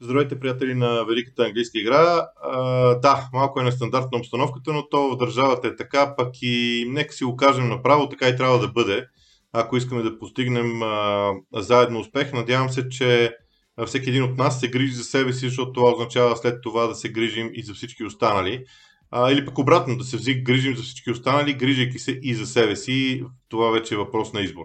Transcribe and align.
Здравейте, 0.00 0.40
приятели 0.40 0.74
на 0.74 1.04
Великата 1.04 1.44
английска 1.44 1.78
игра. 1.78 2.26
А, 2.42 2.60
да, 2.94 3.28
малко 3.32 3.60
е 3.60 3.64
нестандартна 3.64 4.18
обстановката, 4.18 4.72
но 4.72 4.88
то 4.88 5.08
в 5.08 5.16
държавата 5.16 5.68
е 5.68 5.76
така, 5.76 6.14
пък 6.16 6.28
и 6.42 6.84
нека 6.88 7.14
си 7.14 7.24
го 7.24 7.36
кажем 7.36 7.68
направо, 7.68 8.08
така 8.08 8.28
и 8.28 8.36
трябва 8.36 8.58
да 8.58 8.68
бъде, 8.68 9.06
ако 9.52 9.76
искаме 9.76 10.02
да 10.02 10.18
постигнем 10.18 10.82
а, 10.82 11.30
заедно 11.54 12.00
успех. 12.00 12.32
Надявам 12.32 12.70
се, 12.70 12.88
че 12.88 13.36
всеки 13.86 14.10
един 14.10 14.22
от 14.22 14.36
нас 14.36 14.60
се 14.60 14.68
грижи 14.68 14.92
за 14.92 15.04
себе 15.04 15.32
си, 15.32 15.48
защото 15.48 15.72
това 15.72 15.92
означава 15.92 16.36
след 16.36 16.62
това 16.62 16.86
да 16.86 16.94
се 16.94 17.08
грижим 17.08 17.50
и 17.52 17.62
за 17.62 17.74
всички 17.74 18.04
останали. 18.04 18.64
А, 19.10 19.32
или 19.32 19.46
пък 19.46 19.58
обратно, 19.58 19.96
да 19.96 20.04
се 20.04 20.34
грижим 20.34 20.76
за 20.76 20.82
всички 20.82 21.10
останали, 21.10 21.54
грижайки 21.54 21.98
се 21.98 22.20
и 22.22 22.34
за 22.34 22.46
себе 22.46 22.76
си. 22.76 23.24
Това 23.48 23.70
вече 23.70 23.94
е 23.94 23.98
въпрос 23.98 24.32
на 24.32 24.40
избор. 24.40 24.64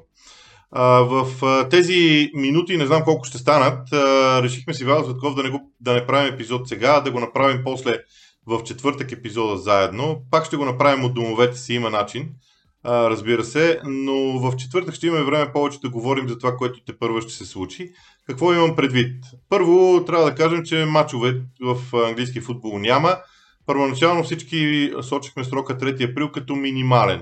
В 0.75 1.27
тези 1.69 2.31
минути, 2.33 2.77
не 2.77 2.85
знам 2.85 3.03
колко 3.03 3.25
ще 3.25 3.37
станат, 3.37 3.87
решихме 4.43 4.73
си 4.73 4.85
Вал 4.85 5.03
Светков 5.03 5.35
да 5.35 5.43
не, 5.43 5.49
го, 5.49 5.71
да 5.81 5.93
не 5.93 6.07
правим 6.07 6.33
епизод 6.33 6.67
сега, 6.67 6.99
да 6.99 7.11
го 7.11 7.19
направим 7.19 7.61
после 7.63 7.97
в 8.47 8.63
четвъртък 8.63 9.11
епизода 9.11 9.57
заедно. 9.57 10.21
Пак 10.31 10.45
ще 10.45 10.57
го 10.57 10.65
направим 10.65 11.05
от 11.05 11.13
домовете 11.13 11.57
си, 11.57 11.73
има 11.73 11.89
начин, 11.89 12.29
разбира 12.85 13.43
се, 13.43 13.79
но 13.85 14.39
в 14.39 14.55
четвъртък 14.55 14.95
ще 14.95 15.07
имаме 15.07 15.23
време 15.23 15.51
повече 15.53 15.79
да 15.79 15.89
говорим 15.89 16.29
за 16.29 16.37
това, 16.37 16.55
което 16.55 16.79
те 16.85 16.97
първо 16.99 17.21
ще 17.21 17.33
се 17.33 17.45
случи. 17.45 17.91
Какво 18.27 18.53
имам 18.53 18.75
предвид? 18.75 19.25
Първо, 19.49 20.03
трябва 20.05 20.25
да 20.25 20.35
кажем, 20.35 20.63
че 20.63 20.85
мачове 20.85 21.41
в 21.61 21.77
английски 22.07 22.41
футбол 22.41 22.79
няма. 22.79 23.17
Първоначално 23.65 24.23
всички 24.23 24.91
сочихме 25.01 25.43
срока 25.43 25.77
3 25.77 26.11
април 26.11 26.31
като 26.31 26.55
минимален. 26.55 27.21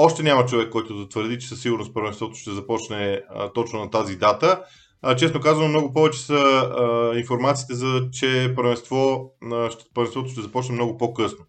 Още 0.00 0.22
няма 0.22 0.46
човек, 0.46 0.70
който 0.70 0.94
да 0.94 1.08
твърди, 1.08 1.38
че 1.38 1.48
със 1.48 1.62
сигурност 1.62 1.94
първенството 1.94 2.36
ще 2.36 2.50
започне 2.50 3.22
а, 3.34 3.52
точно 3.52 3.80
на 3.80 3.90
тази 3.90 4.16
дата. 4.16 4.62
А, 5.02 5.16
честно 5.16 5.40
казвам, 5.40 5.68
много 5.68 5.92
повече 5.92 6.20
са 6.20 6.34
а, 6.34 7.12
информациите 7.18 7.74
за, 7.74 8.08
че 8.12 8.52
първенство, 8.56 9.32
а, 9.52 9.70
първенството 9.94 10.30
ще 10.30 10.40
започне 10.40 10.74
много 10.74 10.98
по-късно. 10.98 11.44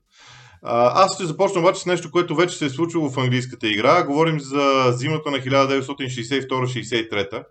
А, 0.61 1.03
аз 1.03 1.15
ще 1.15 1.25
започна 1.25 1.61
обаче 1.61 1.81
с 1.81 1.85
нещо, 1.85 2.11
което 2.11 2.35
вече 2.35 2.57
се 2.57 2.65
е 2.65 2.69
случило 2.69 3.09
в 3.09 3.17
английската 3.17 3.67
игра. 3.67 4.03
Говорим 4.03 4.39
за 4.39 4.91
зимата 4.91 5.31
на 5.31 5.37
1962-63, 5.37 7.43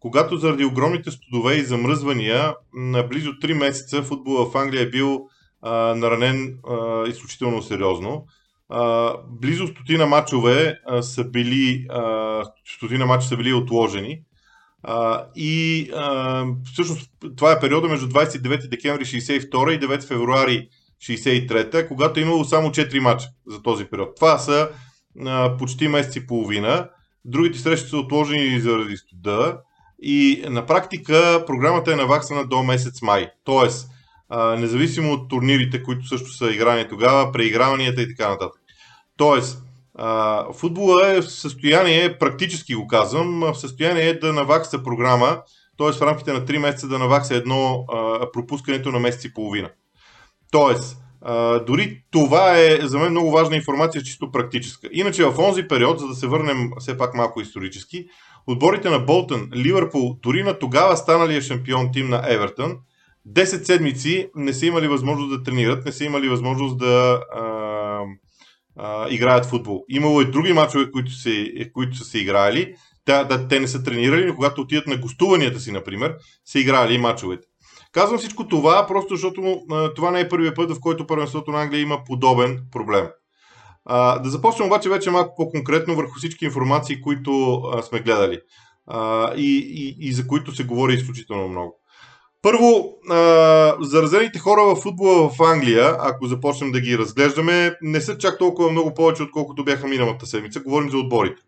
когато 0.00 0.36
заради 0.36 0.64
огромните 0.64 1.10
студове 1.10 1.54
и 1.54 1.64
замръзвания 1.64 2.54
на 2.74 3.02
близо 3.02 3.30
3 3.30 3.52
месеца 3.52 4.02
футбола 4.02 4.50
в 4.50 4.56
Англия 4.56 4.82
е 4.82 4.90
бил 4.90 5.20
а, 5.62 5.94
наранен 5.94 6.58
а, 6.68 7.08
изключително 7.08 7.62
сериозно 7.62 8.24
близо 9.28 9.66
стотина 9.66 10.06
матчове 10.06 10.78
а, 10.86 11.02
са 11.02 11.24
били, 11.24 11.86
стотина 12.76 13.06
матча 13.06 13.26
са 13.26 13.36
били 13.36 13.52
отложени. 13.52 14.20
И 15.36 15.90
всъщност 16.72 17.10
това 17.36 17.52
е 17.52 17.60
периода 17.60 17.88
между 17.88 18.08
29 18.08 18.68
декември 18.68 19.04
62 19.04 19.70
и 19.70 19.80
9 19.80 20.06
февруари 20.08 20.68
63, 21.02 21.88
когато 21.88 22.20
е 22.20 22.22
имало 22.22 22.44
само 22.44 22.68
4 22.68 22.98
матча 22.98 23.28
за 23.46 23.62
този 23.62 23.84
период. 23.84 24.16
Това 24.16 24.38
са 24.38 24.68
почти 25.58 25.88
месец 25.88 26.16
и 26.16 26.26
половина. 26.26 26.88
Другите 27.24 27.58
срещи 27.58 27.88
са 27.88 27.96
отложени 27.96 28.60
заради 28.60 28.96
студа. 28.96 29.58
И 30.02 30.44
на 30.48 30.66
практика 30.66 31.44
програмата 31.46 31.92
е 31.92 31.96
наваксана 31.96 32.46
до 32.46 32.62
месец 32.62 33.02
май. 33.02 33.30
Тоест, 33.44 33.88
независимо 34.58 35.12
от 35.12 35.28
турнирите, 35.28 35.82
които 35.82 36.06
също 36.06 36.32
са 36.32 36.50
играни 36.52 36.88
тогава, 36.88 37.32
преиграванията 37.32 38.02
и 38.02 38.16
така 38.16 38.28
нататък. 38.28 38.57
Тоест, 39.18 39.62
футбола 40.54 41.16
е 41.16 41.20
в 41.20 41.30
състояние, 41.30 42.18
практически 42.18 42.74
го 42.74 42.86
казвам, 42.86 43.40
в 43.40 43.54
състояние 43.54 44.08
е 44.08 44.18
да 44.18 44.32
навакса 44.32 44.82
програма, 44.82 45.38
т.е. 45.78 45.92
в 45.92 46.02
рамките 46.02 46.32
на 46.32 46.40
3 46.40 46.58
месеца 46.58 46.88
да 46.88 46.98
навакса 46.98 47.34
едно 47.34 47.84
пропускането 48.32 48.90
на 48.90 48.98
месец 48.98 49.24
и 49.24 49.34
половина. 49.34 49.70
Тоест, 50.50 50.96
дори 51.66 52.02
това 52.10 52.58
е 52.58 52.78
за 52.82 52.98
мен 52.98 53.10
много 53.10 53.30
важна 53.30 53.56
информация, 53.56 54.02
чисто 54.02 54.32
практическа. 54.32 54.88
Иначе 54.92 55.24
в 55.24 55.38
онзи 55.38 55.68
период, 55.68 56.00
за 56.00 56.06
да 56.06 56.14
се 56.14 56.26
върнем 56.26 56.70
все 56.78 56.98
пак 56.98 57.14
малко 57.14 57.40
исторически, 57.40 58.06
отборите 58.46 58.90
на 58.90 58.98
Болтън, 58.98 59.48
Ливърпул, 59.56 60.16
дори 60.22 60.42
на 60.42 60.58
тогава 60.58 60.96
станалия 60.96 61.42
шампион 61.42 61.88
тим 61.92 62.08
на 62.08 62.22
Евертън, 62.28 62.76
10 63.28 63.44
седмици 63.44 64.30
не 64.36 64.52
са 64.52 64.66
имали 64.66 64.88
възможност 64.88 65.30
да 65.30 65.42
тренират, 65.42 65.84
не 65.84 65.92
са 65.92 66.04
имали 66.04 66.28
възможност 66.28 66.78
да 66.78 67.20
а, 67.34 67.40
играят 69.10 69.46
футбол. 69.46 69.84
Имало 69.88 70.20
и 70.20 70.30
други 70.30 70.52
мачове, 70.52 70.90
които, 70.90 71.12
се, 71.12 71.52
които 71.74 71.96
са 71.96 72.04
се 72.04 72.18
играли. 72.18 72.74
Те, 73.04 73.24
да, 73.24 73.48
те 73.48 73.60
не 73.60 73.68
са 73.68 73.82
тренирали, 73.82 74.26
но 74.26 74.34
когато 74.34 74.60
отидат 74.60 74.86
на 74.86 74.96
гостуванията 74.96 75.60
си, 75.60 75.72
например, 75.72 76.14
са 76.44 76.58
играли 76.58 76.94
и 76.94 76.98
мачовете. 76.98 77.46
Казвам 77.92 78.18
всичко 78.18 78.48
това, 78.48 78.86
просто 78.86 79.14
защото 79.14 79.60
а, 79.70 79.94
това 79.94 80.10
не 80.10 80.20
е 80.20 80.28
първият 80.28 80.56
път, 80.56 80.70
в 80.70 80.80
който 80.80 81.06
първенството 81.06 81.50
на 81.50 81.62
Англия 81.62 81.80
има 81.80 82.04
подобен 82.04 82.60
проблем. 82.72 83.08
А, 83.84 84.18
да 84.18 84.30
започнем 84.30 84.66
обаче 84.66 84.88
вече 84.88 85.10
малко 85.10 85.34
по-конкретно 85.36 85.96
върху 85.96 86.18
всички 86.18 86.44
информации, 86.44 87.00
които 87.00 87.54
а, 87.54 87.82
сме 87.82 88.00
гледали 88.00 88.40
а, 88.86 89.32
и, 89.34 89.58
и, 89.58 90.08
и 90.08 90.12
за 90.12 90.26
които 90.26 90.54
се 90.54 90.64
говори 90.64 90.94
изключително 90.94 91.48
много. 91.48 91.80
Първо, 92.42 92.98
а, 93.10 93.76
заразените 93.80 94.38
хора 94.38 94.62
в 94.62 94.76
футбола 94.76 95.28
в 95.28 95.42
Англия, 95.42 95.96
ако 96.00 96.26
започнем 96.26 96.72
да 96.72 96.80
ги 96.80 96.98
разглеждаме, 96.98 97.76
не 97.82 98.00
са 98.00 98.18
чак 98.18 98.38
толкова 98.38 98.70
много 98.70 98.94
повече, 98.94 99.22
отколкото 99.22 99.64
бяха 99.64 99.86
миналата 99.86 100.26
седмица. 100.26 100.60
Говорим 100.60 100.90
за 100.90 100.98
отборите. 100.98 101.42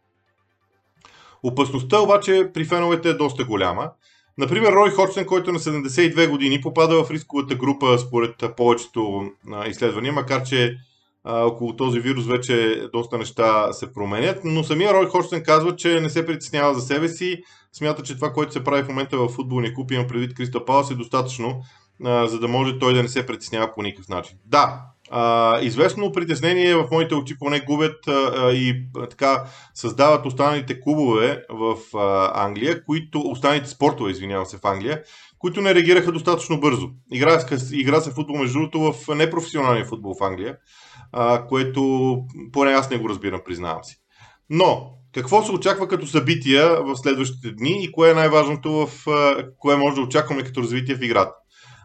Опасността 1.42 2.00
обаче 2.00 2.50
при 2.54 2.64
феновете 2.64 3.08
е 3.08 3.14
доста 3.14 3.44
голяма. 3.44 3.90
Например, 4.38 4.72
Рой 4.72 4.90
Ходжсън, 4.90 5.26
който 5.26 5.52
на 5.52 5.58
72 5.58 6.28
години 6.28 6.60
попада 6.60 7.04
в 7.04 7.10
рисковата 7.10 7.54
група 7.54 7.98
според 7.98 8.34
повечето 8.56 9.30
изследвания, 9.66 10.12
макар 10.12 10.42
че 10.42 10.76
а, 11.24 11.44
около 11.44 11.76
този 11.76 12.00
вирус 12.00 12.26
вече 12.26 12.82
доста 12.92 13.18
неща 13.18 13.72
се 13.72 13.92
променят, 13.92 14.40
но 14.44 14.64
самия 14.64 14.94
Рой 14.94 15.06
Ходжсън 15.06 15.42
казва, 15.42 15.76
че 15.76 16.00
не 16.00 16.10
се 16.10 16.26
притеснява 16.26 16.74
за 16.74 16.80
себе 16.80 17.08
си, 17.08 17.42
смята, 17.72 18.02
че 18.02 18.14
това, 18.14 18.32
което 18.32 18.52
се 18.52 18.64
прави 18.64 18.82
в 18.82 18.88
момента 18.88 19.18
в 19.18 19.28
футболния 19.28 19.74
клуб, 19.74 19.90
имам 19.90 20.06
предвид 20.06 20.34
Криста 20.34 20.64
Палас, 20.64 20.90
е 20.90 20.94
достатъчно, 20.94 21.62
а, 22.04 22.26
за 22.26 22.40
да 22.40 22.48
може 22.48 22.78
той 22.78 22.94
да 22.94 23.02
не 23.02 23.08
се 23.08 23.26
притеснява 23.26 23.74
по 23.74 23.82
никакъв 23.82 24.08
начин. 24.08 24.38
Да, 24.46 24.82
а, 25.10 25.58
известно 25.60 26.12
притеснение 26.12 26.74
в 26.74 26.88
моите 26.90 27.14
очи 27.14 27.38
поне 27.38 27.60
губят 27.60 28.08
а, 28.08 28.52
и 28.52 28.86
а, 28.96 29.06
така 29.06 29.44
създават 29.74 30.26
останалите 30.26 30.80
клубове 30.80 31.42
в 31.50 31.76
а, 31.94 32.44
Англия, 32.44 32.84
които, 32.84 33.20
останалите 33.20 33.68
спортове, 33.68 34.10
извинявам 34.10 34.46
се, 34.46 34.58
в 34.58 34.64
Англия, 34.64 35.02
които 35.38 35.60
не 35.60 35.74
реагираха 35.74 36.12
достатъчно 36.12 36.60
бързо. 36.60 36.90
Игра, 37.12 37.44
игра 37.72 38.00
се 38.00 38.10
футбол, 38.10 38.36
между 38.36 38.58
другото, 38.58 38.92
в 38.92 39.14
непрофесионалния 39.14 39.84
футбол 39.84 40.14
в 40.20 40.22
Англия, 40.22 40.56
а, 41.12 41.46
което 41.46 42.16
поне 42.52 42.70
аз 42.70 42.90
не 42.90 42.98
го 42.98 43.08
разбирам, 43.08 43.40
признавам 43.44 43.84
си. 43.84 43.96
Но, 44.50 44.99
какво 45.14 45.42
се 45.42 45.52
очаква 45.52 45.88
като 45.88 46.06
събития 46.06 46.82
в 46.82 46.96
следващите 46.96 47.50
дни 47.50 47.84
и 47.84 47.92
кое 47.92 48.10
е 48.10 48.14
най-важното 48.14 48.86
в 48.86 49.06
кое 49.58 49.76
може 49.76 49.94
да 49.94 50.02
очакваме 50.02 50.42
като 50.42 50.62
развитие 50.62 50.94
в 50.94 51.02
играта? 51.02 51.32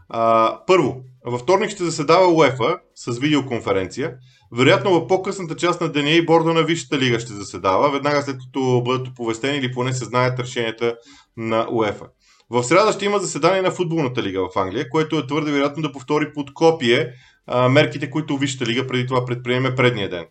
А, 0.10 0.58
първо, 0.68 1.02
във 1.26 1.42
вторник 1.42 1.70
ще 1.70 1.84
заседава 1.84 2.28
УЕФА 2.28 2.78
с 2.96 3.20
видеоконференция. 3.20 4.14
Вероятно 4.52 4.92
в 4.92 5.08
по-късната 5.08 5.56
част 5.56 5.82
на 5.82 5.92
деня 5.92 6.10
и 6.10 6.26
борда 6.26 6.54
на 6.54 6.64
Висшата 6.64 6.98
лига 7.00 7.20
ще 7.20 7.34
заседава, 7.34 7.92
веднага 7.92 8.22
след 8.22 8.38
като 8.38 8.82
бъдат 8.86 9.08
оповестени 9.08 9.58
или 9.58 9.72
поне 9.72 9.94
се 9.94 10.06
знаят 10.06 10.40
решенията 10.40 10.96
на 11.38 11.68
УЕФА. 11.72 12.06
В 12.50 12.64
среда 12.64 12.92
ще 12.92 13.06
има 13.06 13.20
заседание 13.20 13.62
на 13.62 13.72
футболната 13.72 14.24
лига 14.24 14.50
в 14.50 14.58
Англия, 14.58 14.90
което 14.90 15.18
е 15.18 15.28
твърде 15.28 15.52
вероятно 15.52 15.84
да 15.84 15.92
повтори 15.92 16.34
под 16.34 16.54
копие 16.54 17.10
а, 17.48 17.70
мерките, 17.70 18.10
които 18.10 18.38
Висшата 18.38 18.66
лига 18.66 18.88
преди 18.88 19.08
това 19.08 19.26
предприеме 19.26 19.76
предния 19.76 20.10
ден. 20.10 20.26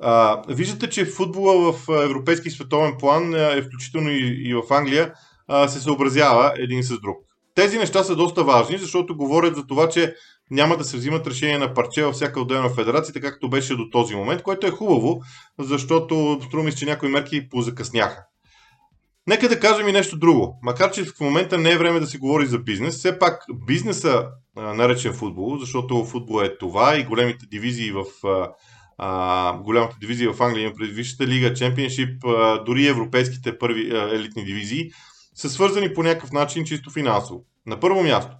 А, 0.00 0.42
виждате, 0.48 0.90
че 0.90 1.04
футбола 1.04 1.72
в 1.72 1.88
европейски 2.04 2.50
световен 2.50 2.94
план, 2.98 3.34
е, 3.34 3.62
включително 3.62 4.10
и, 4.10 4.42
и 4.44 4.54
в 4.54 4.62
Англия, 4.70 5.12
а, 5.48 5.68
се 5.68 5.80
съобразява 5.80 6.54
един 6.58 6.82
с 6.82 7.00
друг. 7.00 7.16
Тези 7.54 7.78
неща 7.78 8.04
са 8.04 8.16
доста 8.16 8.44
важни, 8.44 8.78
защото 8.78 9.16
говорят 9.16 9.56
за 9.56 9.66
това, 9.66 9.88
че 9.88 10.14
няма 10.50 10.76
да 10.76 10.84
се 10.84 10.96
взимат 10.96 11.26
решения 11.26 11.58
на 11.58 11.74
парче 11.74 12.04
във 12.04 12.14
всяка 12.14 12.40
отделна 12.40 12.68
федерация, 12.68 13.14
така 13.14 13.30
както 13.30 13.50
беше 13.50 13.76
до 13.76 13.90
този 13.90 14.14
момент, 14.14 14.42
което 14.42 14.66
е 14.66 14.70
хубаво, 14.70 15.20
защото 15.58 16.40
струми 16.46 16.74
че 16.74 16.86
някои 16.86 17.08
мерки 17.08 17.48
позакъсняха. 17.48 18.24
Нека 19.26 19.48
да 19.48 19.60
кажем 19.60 19.88
и 19.88 19.92
нещо 19.92 20.18
друго. 20.18 20.58
Макар, 20.62 20.90
че 20.90 21.04
в 21.04 21.20
момента 21.20 21.58
не 21.58 21.70
е 21.70 21.78
време 21.78 22.00
да 22.00 22.06
се 22.06 22.18
говори 22.18 22.46
за 22.46 22.58
бизнес, 22.58 22.96
все 22.96 23.18
пак 23.18 23.44
бизнеса, 23.66 24.26
наречен 24.56 25.12
футбол, 25.12 25.58
защото 25.58 26.04
футбол 26.04 26.42
е 26.42 26.58
това 26.58 26.98
и 26.98 27.04
големите 27.04 27.46
дивизии 27.46 27.92
в 27.92 28.04
а, 28.98 29.58
голямата 29.58 29.96
дивизия 30.00 30.32
в 30.32 30.40
Англия, 30.40 30.72
пред 30.74 30.90
Висшата 30.90 31.26
лига, 31.26 31.54
Чемпионшип, 31.54 32.22
дори 32.66 32.86
европейските 32.86 33.58
първи 33.58 33.90
а, 33.90 34.14
елитни 34.14 34.44
дивизии, 34.44 34.90
са 35.34 35.50
свързани 35.50 35.94
по 35.94 36.02
някакъв 36.02 36.32
начин 36.32 36.64
чисто 36.64 36.90
финансово. 36.90 37.44
На 37.66 37.80
първо 37.80 38.02
място, 38.02 38.36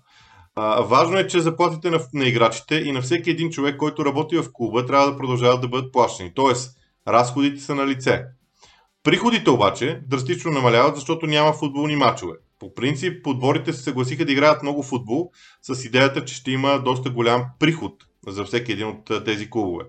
а, 0.55 0.81
важно 0.81 1.19
е, 1.19 1.26
че 1.26 1.41
заплатите 1.41 1.91
на, 1.91 2.00
на 2.14 2.26
играчите 2.26 2.75
и 2.75 2.93
на 2.93 3.03
всеки 3.03 3.31
един 3.31 3.50
човек, 3.50 3.76
който 3.76 4.05
работи 4.05 4.37
в 4.37 4.53
клуба, 4.53 4.87
трябва 4.87 5.11
да 5.11 5.17
продължават 5.17 5.61
да 5.61 5.69
бъдат 5.69 5.93
плащани. 5.93 6.32
Тоест, 6.35 6.76
разходите 7.08 7.61
са 7.61 7.75
на 7.75 7.87
лице. 7.87 8.25
Приходите 9.03 9.50
обаче 9.50 10.00
драстично 10.06 10.50
намаляват, 10.50 10.97
защото 10.97 11.26
няма 11.26 11.53
футболни 11.53 11.97
матчове. 11.97 12.32
По 12.58 12.75
принцип, 12.75 13.26
отборите 13.26 13.73
се 13.73 13.82
съгласиха 13.82 14.25
да 14.25 14.32
играят 14.32 14.62
много 14.62 14.82
футбол 14.82 15.31
с 15.62 15.85
идеята, 15.85 16.25
че 16.25 16.35
ще 16.35 16.50
има 16.50 16.82
доста 16.85 17.11
голям 17.11 17.44
приход 17.58 17.94
за 18.26 18.44
всеки 18.44 18.73
един 18.73 18.87
от 18.87 19.25
тези 19.25 19.50
клубове. 19.50 19.85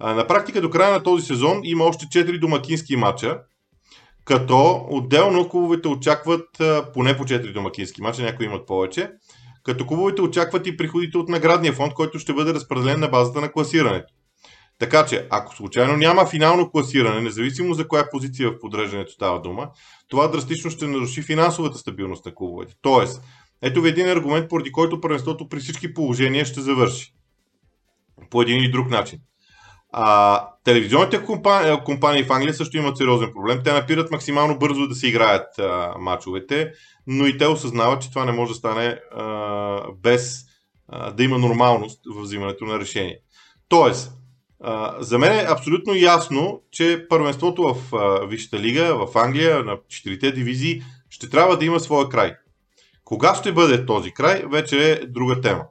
На 0.00 0.26
практика 0.26 0.60
до 0.60 0.70
края 0.70 0.92
на 0.92 1.02
този 1.02 1.26
сезон 1.26 1.60
има 1.64 1.84
още 1.84 2.06
4 2.06 2.40
домакински 2.40 2.96
матча, 2.96 3.40
като 4.24 4.86
отделно 4.90 5.48
клубовете 5.48 5.88
очакват 5.88 6.46
поне 6.94 7.16
по 7.16 7.24
4 7.24 7.52
домакински 7.52 8.02
матча, 8.02 8.22
някои 8.22 8.46
имат 8.46 8.66
повече, 8.66 9.10
като 9.62 9.86
клубовете 9.86 10.22
очакват 10.22 10.66
и 10.66 10.76
приходите 10.76 11.18
от 11.18 11.28
наградния 11.28 11.72
фонд, 11.72 11.94
който 11.94 12.18
ще 12.18 12.32
бъде 12.32 12.54
разпределен 12.54 13.00
на 13.00 13.08
базата 13.08 13.40
на 13.40 13.52
класирането. 13.52 14.14
Така 14.78 15.06
че, 15.06 15.26
ако 15.30 15.56
случайно 15.56 15.96
няма 15.96 16.26
финално 16.26 16.70
класиране, 16.70 17.20
независимо 17.20 17.74
за 17.74 17.88
коя 17.88 18.10
позиция 18.10 18.50
в 18.50 18.58
подреждането 18.58 19.12
става 19.12 19.40
дума, 19.40 19.70
това 20.08 20.28
драстично 20.28 20.70
ще 20.70 20.86
наруши 20.86 21.22
финансовата 21.22 21.78
стабилност 21.78 22.26
на 22.26 22.34
клубовете. 22.34 22.74
Тоест, 22.82 23.22
ето 23.62 23.82
ви 23.82 23.88
един 23.88 24.08
аргумент, 24.08 24.48
поради 24.48 24.72
който 24.72 25.00
първенството 25.00 25.48
при 25.48 25.60
всички 25.60 25.94
положения 25.94 26.44
ще 26.44 26.60
завърши. 26.60 27.14
По 28.30 28.42
един 28.42 28.58
или 28.58 28.70
друг 28.70 28.90
начин. 28.90 29.18
А, 29.92 30.48
телевизионните 30.64 31.24
компании, 31.24 31.78
компании 31.84 32.24
в 32.24 32.32
Англия 32.32 32.54
също 32.54 32.76
имат 32.76 32.96
сериозен 32.96 33.32
проблем. 33.34 33.60
Те 33.64 33.72
напират 33.72 34.10
максимално 34.10 34.58
бързо 34.58 34.88
да 34.88 34.94
се 34.94 35.08
играят 35.08 35.58
а, 35.58 35.94
мачовете, 35.98 36.72
но 37.06 37.26
и 37.26 37.38
те 37.38 37.46
осъзнават, 37.46 38.02
че 38.02 38.10
това 38.10 38.24
не 38.24 38.32
може 38.32 38.48
да 38.48 38.54
стане 38.54 39.00
а, 39.16 39.82
без 40.02 40.44
а, 40.88 41.10
да 41.10 41.24
има 41.24 41.38
нормалност 41.38 42.00
в 42.14 42.22
взимането 42.22 42.64
на 42.64 42.78
решение. 42.78 43.18
Тоест, 43.68 44.12
а, 44.64 44.96
за 45.00 45.18
мен 45.18 45.32
е 45.32 45.46
абсолютно 45.48 45.94
ясно, 45.94 46.62
че 46.70 47.06
първенството 47.08 47.62
в 47.62 47.96
а, 47.96 48.26
Висшата 48.26 48.58
лига, 48.58 49.06
в 49.06 49.18
Англия, 49.18 49.64
на 49.64 49.78
четирите 49.88 50.32
дивизии, 50.32 50.82
ще 51.10 51.30
трябва 51.30 51.58
да 51.58 51.64
има 51.64 51.80
своя 51.80 52.08
край. 52.08 52.34
Кога 53.04 53.34
ще 53.34 53.52
бъде 53.52 53.86
този 53.86 54.10
край, 54.10 54.42
вече 54.50 54.92
е 54.92 55.06
друга 55.06 55.40
тема. 55.40 55.64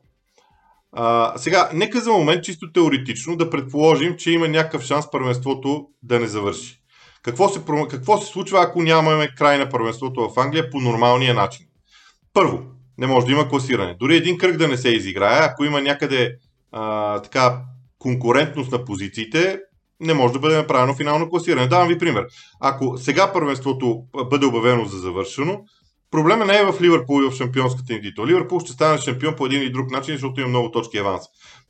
А, 0.99 1.33
сега, 1.37 1.69
нека 1.73 2.01
за 2.01 2.11
момент, 2.11 2.43
чисто 2.43 2.71
теоретично, 2.71 3.37
да 3.37 3.49
предположим, 3.49 4.15
че 4.17 4.31
има 4.31 4.47
някакъв 4.47 4.83
шанс 4.83 5.11
първенството 5.11 5.87
да 6.03 6.19
не 6.19 6.27
завърши. 6.27 6.79
Какво 7.21 7.49
се, 7.49 7.61
какво 7.89 8.17
се 8.17 8.31
случва, 8.31 8.61
ако 8.61 8.81
нямаме 8.81 9.27
край 9.37 9.57
на 9.57 9.69
първенството 9.69 10.29
в 10.29 10.39
Англия 10.39 10.69
по 10.69 10.79
нормалния 10.79 11.33
начин? 11.33 11.65
Първо, 12.33 12.59
не 12.97 13.07
може 13.07 13.25
да 13.25 13.31
има 13.31 13.49
класиране. 13.49 13.95
Дори 13.99 14.15
един 14.15 14.37
кръг 14.37 14.57
да 14.57 14.67
не 14.67 14.77
се 14.77 14.89
изиграе, 14.89 15.39
ако 15.41 15.63
има 15.63 15.81
някъде 15.81 16.35
а, 16.71 17.19
така 17.21 17.61
конкурентност 17.99 18.71
на 18.71 18.85
позициите, 18.85 19.59
не 19.99 20.13
може 20.13 20.33
да 20.33 20.39
бъде 20.39 20.57
направено 20.57 20.95
финално 20.95 21.29
класиране. 21.29 21.67
Давам 21.67 21.87
ви 21.87 21.97
пример. 21.97 22.25
Ако 22.59 22.97
сега 22.97 23.33
първенството 23.33 24.03
бъде 24.29 24.45
обявено 24.45 24.85
за 24.85 24.97
завършено, 24.97 25.59
Проблема 26.11 26.45
не 26.45 26.57
е 26.57 26.65
в 26.65 26.81
Ливърпул 26.81 27.21
и 27.23 27.29
в 27.29 27.35
шампионската 27.35 27.93
им 27.93 28.01
титла. 28.01 28.27
Ливърпул 28.27 28.59
ще 28.59 28.71
стане 28.71 28.97
шампион 28.97 29.35
по 29.35 29.45
един 29.45 29.61
или 29.61 29.71
друг 29.71 29.91
начин, 29.91 30.13
защото 30.13 30.41
има 30.41 30.49
много 30.49 30.71
точки 30.71 30.97
аванс. 30.97 31.21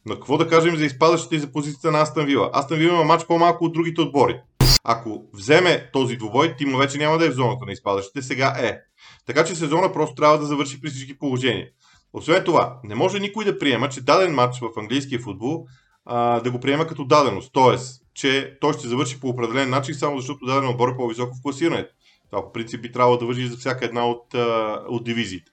Но 0.05 0.13
какво 0.13 0.37
да 0.37 0.47
кажем 0.47 0.75
за 0.75 0.85
изпадащите 0.85 1.35
и 1.35 1.39
за 1.39 1.51
позицията 1.51 1.91
на 1.91 2.01
Астан 2.01 2.25
Вила? 2.25 2.49
Астан 2.53 2.77
Вила 2.77 2.93
има 2.93 3.03
матч 3.03 3.25
по-малко 3.25 3.65
от 3.65 3.73
другите 3.73 4.01
отбори. 4.01 4.39
Ако 4.83 5.23
вземе 5.33 5.89
този 5.93 6.15
двубой, 6.15 6.55
Тимо 6.57 6.77
вече 6.77 6.97
няма 6.97 7.17
да 7.17 7.25
е 7.25 7.29
в 7.29 7.33
зоната 7.33 7.65
на 7.65 7.71
изпадащите, 7.71 8.21
сега 8.21 8.55
е. 8.59 8.77
Така 9.25 9.45
че 9.45 9.55
сезона 9.55 9.93
просто 9.93 10.15
трябва 10.15 10.37
да 10.37 10.45
завърши 10.45 10.81
при 10.81 10.89
всички 10.89 11.19
положения. 11.19 11.67
Освен 12.13 12.43
това, 12.43 12.79
не 12.83 12.95
може 12.95 13.19
никой 13.19 13.45
да 13.45 13.59
приема, 13.59 13.89
че 13.89 14.01
даден 14.01 14.33
матч 14.33 14.59
в 14.59 14.79
английския 14.79 15.19
футбол 15.19 15.65
а, 16.05 16.39
да 16.39 16.51
го 16.51 16.59
приема 16.59 16.87
като 16.87 17.05
даденост. 17.05 17.49
Тоест, 17.53 18.01
че 18.13 18.57
той 18.61 18.73
ще 18.73 18.87
завърши 18.87 19.19
по 19.19 19.27
определен 19.27 19.69
начин, 19.69 19.95
само 19.95 20.19
защото 20.19 20.45
даден 20.45 20.69
отбор 20.69 20.89
е 20.89 20.97
по-високо 20.97 21.35
в 21.35 21.41
класирането. 21.43 21.93
Това 22.31 22.43
по 22.43 22.51
принцип 22.51 22.81
би 22.81 22.91
трябвало 22.91 23.17
да 23.17 23.25
въжи 23.25 23.47
за 23.47 23.57
всяка 23.57 23.85
една 23.85 24.07
от, 24.07 24.33
от 24.89 25.03
дивизиите. 25.03 25.51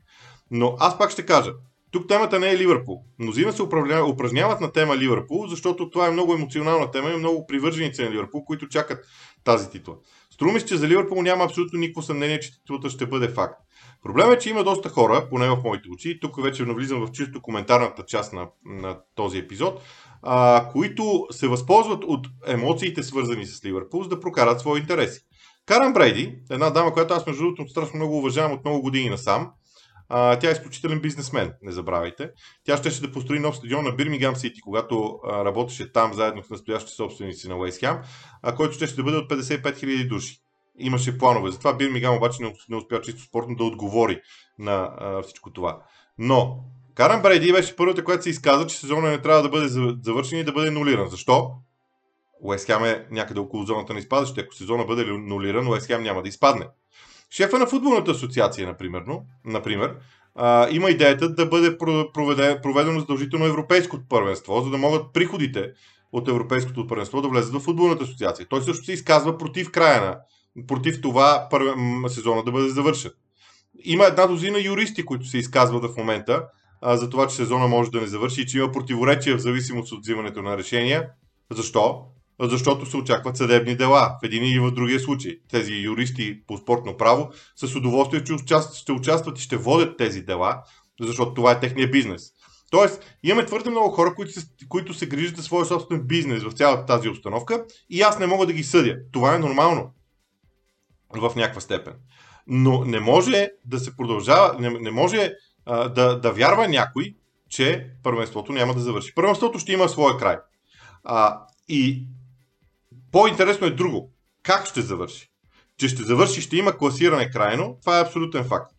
Но 0.50 0.76
аз 0.78 0.98
пак 0.98 1.10
ще 1.10 1.26
кажа, 1.26 1.52
тук 1.90 2.08
темата 2.08 2.38
не 2.38 2.50
е 2.50 2.58
Ливърпул. 2.58 3.04
Мнозина 3.18 3.52
се 3.52 3.62
упражняват 4.08 4.60
на 4.60 4.72
тема 4.72 4.96
Ливърпул, 4.96 5.46
защото 5.46 5.90
това 5.90 6.06
е 6.06 6.10
много 6.10 6.34
емоционална 6.34 6.90
тема 6.90 7.10
и 7.10 7.16
много 7.16 7.46
привърженици 7.46 8.02
на 8.02 8.10
Ливърпул, 8.10 8.44
които 8.44 8.68
чакат 8.68 9.04
тази 9.44 9.70
титла. 9.70 9.94
Струми 10.30 10.60
се, 10.60 10.66
че 10.66 10.76
за 10.76 10.88
Ливърпул 10.88 11.22
няма 11.22 11.44
абсолютно 11.44 11.78
никакво 11.78 12.02
съмнение, 12.02 12.40
че 12.40 12.52
титлата 12.52 12.90
ще 12.90 13.06
бъде 13.06 13.28
факт. 13.28 13.60
Проблемът 14.02 14.36
е, 14.36 14.38
че 14.38 14.50
има 14.50 14.64
доста 14.64 14.88
хора, 14.88 15.26
поне 15.30 15.48
в 15.48 15.60
моите 15.64 15.88
очи, 15.94 16.20
тук 16.20 16.42
вече 16.42 16.62
навлизам 16.62 17.06
в 17.06 17.12
чисто 17.12 17.42
коментарната 17.42 18.04
част 18.06 18.32
на, 18.32 18.48
на 18.64 18.98
този 19.14 19.38
епизод, 19.38 19.80
а, 20.22 20.68
които 20.72 21.26
се 21.30 21.48
възползват 21.48 22.04
от 22.04 22.26
емоциите, 22.46 23.02
свързани 23.02 23.46
с 23.46 23.64
Ливърпул, 23.64 24.02
за 24.02 24.08
да 24.08 24.20
прокарат 24.20 24.60
свои 24.60 24.80
интереси. 24.80 25.20
Каран 25.66 25.92
Брейди, 25.92 26.38
една 26.50 26.70
дама, 26.70 26.92
която 26.92 27.14
аз 27.14 27.26
между 27.26 27.42
другото 27.42 27.68
страшно 27.68 27.96
много 27.96 28.18
уважавам 28.18 28.52
от 28.52 28.64
много 28.64 28.82
години 28.82 29.10
насам, 29.10 29.50
а, 30.08 30.38
тя 30.38 30.48
е 30.48 30.52
изключителен 30.52 31.00
бизнесмен, 31.00 31.52
не 31.62 31.72
забравяйте. 31.72 32.30
Тя 32.64 32.76
ще 32.76 33.00
да 33.00 33.12
построи 33.12 33.38
нов 33.38 33.56
стадион 33.56 33.84
на 33.84 33.92
Бирмигам 33.92 34.36
Сити, 34.36 34.60
когато 34.60 35.18
а, 35.24 35.44
работеше 35.44 35.92
там 35.92 36.14
заедно 36.14 36.42
с 36.42 36.50
настоящите 36.50 36.94
собственици 36.94 37.48
на 37.48 37.56
Уейс 37.56 37.78
Хем, 37.78 37.98
който 38.56 38.74
ще, 38.74 38.86
ще 38.86 39.02
бъде 39.02 39.16
от 39.16 39.30
55 39.30 39.62
000 39.62 40.08
души. 40.08 40.40
Имаше 40.78 41.18
планове. 41.18 41.50
Затова 41.50 41.72
Бирмигам 41.72 42.16
обаче 42.16 42.42
не, 42.42 42.54
не 42.68 42.76
успя 42.76 43.00
чисто 43.00 43.22
спортно 43.22 43.56
да 43.56 43.64
отговори 43.64 44.20
на 44.58 44.90
а, 44.98 45.22
всичко 45.22 45.52
това. 45.52 45.78
Но 46.18 46.64
Каран 46.94 47.22
Брейди 47.22 47.52
беше 47.52 47.76
първата, 47.76 48.04
която 48.04 48.22
се 48.22 48.30
изказа, 48.30 48.66
че 48.66 48.76
сезона 48.76 49.10
не 49.10 49.22
трябва 49.22 49.42
да 49.42 49.48
бъде 49.48 49.68
завършен 50.02 50.38
и 50.38 50.44
да 50.44 50.52
бъде 50.52 50.70
нулиран. 50.70 51.08
Защо? 51.08 51.50
Уест 52.44 52.66
Хем 52.66 52.84
е 52.84 53.06
някъде 53.10 53.40
около 53.40 53.64
зоната 53.64 53.92
на 53.92 53.98
изпадащите. 53.98 54.40
Ако 54.40 54.54
сезона 54.54 54.84
бъде 54.84 55.04
нулиран, 55.04 55.68
Уест 55.68 55.86
Хем 55.86 56.02
няма 56.02 56.22
да 56.22 56.28
изпадне. 56.28 56.66
Шефа 57.30 57.58
на 57.58 57.66
футболната 57.66 58.10
асоциация, 58.10 58.66
например, 58.66 59.02
например 59.44 59.96
а, 60.34 60.68
има 60.70 60.90
идеята 60.90 61.34
да 61.34 61.46
бъде 61.46 61.78
проведено 62.62 63.00
задължително 63.00 63.46
европейското 63.46 64.04
първенство, 64.08 64.60
за 64.60 64.70
да 64.70 64.78
могат 64.78 65.12
приходите 65.12 65.72
от 66.12 66.28
европейското 66.28 66.86
първенство 66.86 67.22
да 67.22 67.28
влезат 67.28 67.54
в 67.54 67.60
футболната 67.60 68.04
асоциация. 68.04 68.46
Той 68.48 68.62
също 68.62 68.84
се 68.84 68.92
изказва 68.92 69.38
против 69.38 69.70
края 69.70 70.00
на, 70.00 70.18
против 70.66 71.00
това 71.00 71.46
първе, 71.50 71.70
сезона 72.08 72.44
да 72.44 72.52
бъде 72.52 72.68
завършен. 72.68 73.10
Има 73.84 74.04
една 74.04 74.26
дозина 74.26 74.60
юристи, 74.60 75.04
които 75.04 75.26
се 75.26 75.38
изказват 75.38 75.84
в 75.84 75.96
момента 75.96 76.44
а, 76.80 76.96
за 76.96 77.10
това, 77.10 77.26
че 77.26 77.36
сезона 77.36 77.68
може 77.68 77.90
да 77.90 78.00
не 78.00 78.06
завърши 78.06 78.40
и 78.40 78.46
че 78.46 78.58
има 78.58 78.72
противоречия 78.72 79.36
в 79.36 79.40
зависимост 79.40 79.92
от 79.92 80.00
взимането 80.00 80.42
на 80.42 80.58
решения. 80.58 81.08
Защо? 81.50 82.06
Защото 82.40 82.86
се 82.86 82.96
очакват 82.96 83.36
съдебни 83.36 83.76
дела 83.76 84.16
в 84.22 84.26
един 84.26 84.44
или 84.44 84.58
в 84.58 84.70
другия 84.70 85.00
случай. 85.00 85.38
Тези 85.50 85.72
юристи 85.72 86.42
по 86.46 86.56
спортно 86.56 86.96
право 86.96 87.30
с 87.56 87.74
удоволствие 87.74 88.22
ще 88.74 88.92
участват, 88.92 89.38
и 89.38 89.42
ще 89.42 89.56
водят 89.56 89.98
тези 89.98 90.22
дела, 90.22 90.62
защото 91.00 91.34
това 91.34 91.52
е 91.52 91.60
техния 91.60 91.90
бизнес. 91.90 92.30
Тоест, 92.70 93.16
имаме 93.22 93.46
твърде 93.46 93.70
много 93.70 93.90
хора, 93.90 94.14
които 94.14 94.32
се, 94.32 94.46
които 94.68 94.94
се 94.94 95.06
грижат 95.06 95.36
за 95.36 95.42
своя 95.42 95.64
собствен 95.64 96.02
бизнес 96.02 96.42
в 96.42 96.52
цялата 96.52 96.86
тази 96.86 97.08
установка 97.08 97.64
и 97.90 98.02
аз 98.02 98.18
не 98.18 98.26
мога 98.26 98.46
да 98.46 98.52
ги 98.52 98.64
съдя. 98.64 98.96
Това 99.12 99.34
е 99.34 99.38
нормално 99.38 99.90
в 101.14 101.32
някаква 101.36 101.60
степен. 101.60 101.94
Но 102.46 102.84
не 102.84 103.00
може 103.00 103.48
да 103.64 103.78
се 103.78 103.96
продължава, 103.96 104.56
не, 104.60 104.70
не 104.70 104.90
може 104.90 105.32
а, 105.66 105.88
да, 105.88 106.20
да 106.20 106.32
вярва 106.32 106.68
някой, 106.68 107.14
че 107.48 107.90
първенството 108.02 108.52
няма 108.52 108.74
да 108.74 108.80
завърши. 108.80 109.14
Първенството 109.14 109.58
ще 109.58 109.72
има 109.72 109.88
своя 109.88 110.16
край. 110.16 110.36
А, 111.04 111.40
и 111.68 112.06
по-интересно 113.14 113.66
е 113.66 113.70
друго. 113.70 114.12
Как 114.42 114.66
ще 114.66 114.82
завърши? 114.82 115.30
Че 115.78 115.88
ще 115.88 116.02
завърши, 116.02 116.40
ще 116.40 116.56
има 116.56 116.78
класиране 116.78 117.30
крайно, 117.30 117.78
това 117.80 117.98
е 117.98 118.02
абсолютен 118.02 118.44
факт. 118.44 118.72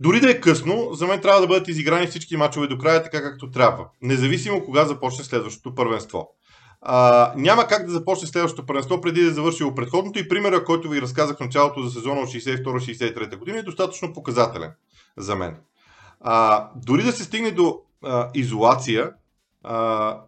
Дори 0.00 0.20
да 0.20 0.30
е 0.30 0.40
късно, 0.40 0.88
за 0.92 1.06
мен 1.06 1.20
трябва 1.20 1.40
да 1.40 1.46
бъдат 1.46 1.68
изиграни 1.68 2.06
всички 2.06 2.36
мачове 2.36 2.66
до 2.66 2.78
края, 2.78 3.02
така 3.02 3.22
както 3.22 3.50
трябва. 3.50 3.88
Независимо 4.02 4.64
кога 4.64 4.84
започне 4.84 5.24
следващото 5.24 5.74
първенство. 5.74 6.28
А, 6.80 7.32
няма 7.36 7.66
как 7.66 7.86
да 7.86 7.92
започне 7.92 8.28
следващото 8.28 8.66
първенство 8.66 9.00
преди 9.00 9.20
да 9.22 9.26
е 9.26 9.30
завърши 9.30 9.64
предходното 9.76 10.18
и 10.18 10.28
примера, 10.28 10.64
който 10.64 10.88
ви 10.88 11.02
разказах 11.02 11.36
в 11.36 11.40
началото 11.40 11.82
за 11.82 11.90
сезона 11.90 12.20
от 12.20 12.28
62-63 12.28 13.36
година 13.36 13.58
е 13.58 13.62
достатъчно 13.62 14.12
показателен 14.12 14.72
за 15.16 15.36
мен. 15.36 15.56
А, 16.20 16.68
дори 16.76 17.02
да 17.02 17.12
се 17.12 17.24
стигне 17.24 17.50
до 17.50 17.78
а, 18.04 18.30
изолация 18.34 19.12
а, 19.62 20.18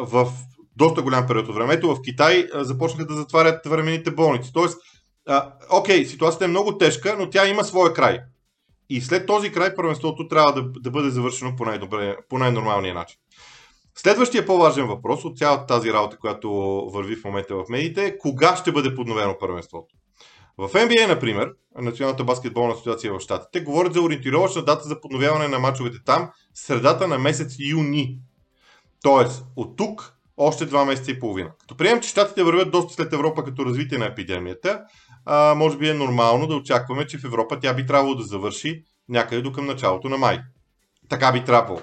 в 0.00 0.32
доста 0.78 1.02
голям 1.02 1.26
период 1.26 1.48
от 1.48 1.54
времето. 1.54 1.94
В 1.94 2.02
Китай 2.02 2.48
започнаха 2.54 3.06
да 3.06 3.14
затварят 3.14 3.66
времените 3.66 4.10
болници. 4.10 4.50
Тоест, 4.52 4.78
а, 5.26 5.52
окей, 5.70 6.04
ситуацията 6.04 6.44
е 6.44 6.48
много 6.48 6.78
тежка, 6.78 7.16
но 7.18 7.30
тя 7.30 7.48
има 7.48 7.64
своя 7.64 7.92
край. 7.92 8.20
И 8.90 9.00
след 9.00 9.26
този 9.26 9.52
край 9.52 9.74
първенството 9.74 10.28
трябва 10.28 10.52
да, 10.52 10.80
да 10.80 10.90
бъде 10.90 11.10
завършено 11.10 11.56
по, 11.56 11.64
най-добре, 11.64 12.16
по 12.28 12.38
най-нормалния 12.38 12.94
начин. 12.94 13.18
Следващия 13.94 14.46
по-важен 14.46 14.86
въпрос 14.86 15.24
от 15.24 15.38
цялата 15.38 15.66
тази 15.66 15.92
работа, 15.92 16.16
която 16.16 16.50
върви 16.92 17.16
в 17.16 17.24
момента 17.24 17.56
в 17.56 17.64
медиите 17.68 18.04
е 18.04 18.18
кога 18.18 18.56
ще 18.56 18.72
бъде 18.72 18.94
подновено 18.94 19.38
първенството. 19.40 19.94
В 20.58 20.68
NBA, 20.68 21.08
например, 21.08 21.52
Националната 21.78 22.24
баскетболна 22.24 22.72
асоциация 22.72 23.12
в 23.12 23.20
Штатите, 23.20 23.60
говорят 23.60 23.94
за 23.94 24.02
ориентировъчна 24.02 24.62
дата 24.62 24.88
за 24.88 25.00
подновяване 25.00 25.48
на 25.48 25.58
мачовете 25.58 25.98
там, 26.04 26.30
средата 26.54 27.08
на 27.08 27.18
месец 27.18 27.56
юни. 27.58 28.18
Тоест, 29.02 29.44
от 29.56 29.76
тук 29.76 30.17
още 30.38 30.66
два 30.66 30.84
месеца 30.84 31.10
и 31.10 31.20
половина. 31.20 31.50
Като 31.60 31.76
приемем, 31.76 32.00
че 32.02 32.08
щатите 32.08 32.42
вървят 32.42 32.70
доста 32.70 32.92
след 32.92 33.12
Европа 33.12 33.44
като 33.44 33.66
развитие 33.66 33.98
на 33.98 34.06
епидемията, 34.06 34.80
а, 35.26 35.54
може 35.54 35.78
би 35.78 35.88
е 35.88 35.94
нормално 35.94 36.46
да 36.46 36.54
очакваме, 36.54 37.06
че 37.06 37.18
в 37.18 37.24
Европа 37.24 37.60
тя 37.60 37.74
би 37.74 37.86
трябвало 37.86 38.14
да 38.14 38.22
завърши 38.22 38.82
някъде 39.08 39.42
до 39.42 39.52
към 39.52 39.66
началото 39.66 40.08
на 40.08 40.18
май. 40.18 40.40
Така 41.08 41.32
би 41.32 41.44
трябвало. 41.44 41.80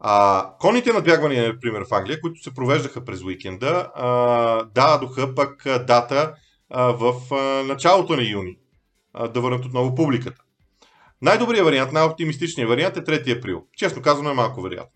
А, 0.00 0.46
конните 0.58 0.92
надбягвания, 0.92 1.52
например, 1.52 1.84
в 1.90 1.94
Англия, 1.94 2.20
които 2.20 2.42
се 2.42 2.54
провеждаха 2.54 3.04
през 3.04 3.22
уикенда, 3.22 3.90
а, 3.94 4.64
дадоха 4.64 5.34
пък 5.34 5.62
дата 5.64 6.34
а, 6.70 6.82
в 6.82 7.34
а, 7.34 7.36
началото 7.64 8.16
на 8.16 8.22
юни 8.22 8.56
а, 9.14 9.28
да 9.28 9.40
върнат 9.40 9.64
отново 9.64 9.94
публиката. 9.94 10.42
Най-добрият 11.22 11.64
вариант, 11.64 11.92
най-оптимистичният 11.92 12.68
вариант 12.68 12.96
е 12.96 13.04
3 13.04 13.38
април. 13.38 13.62
Честно 13.76 14.02
казано 14.02 14.30
е 14.30 14.34
малко 14.34 14.62
вероятно. 14.62 14.92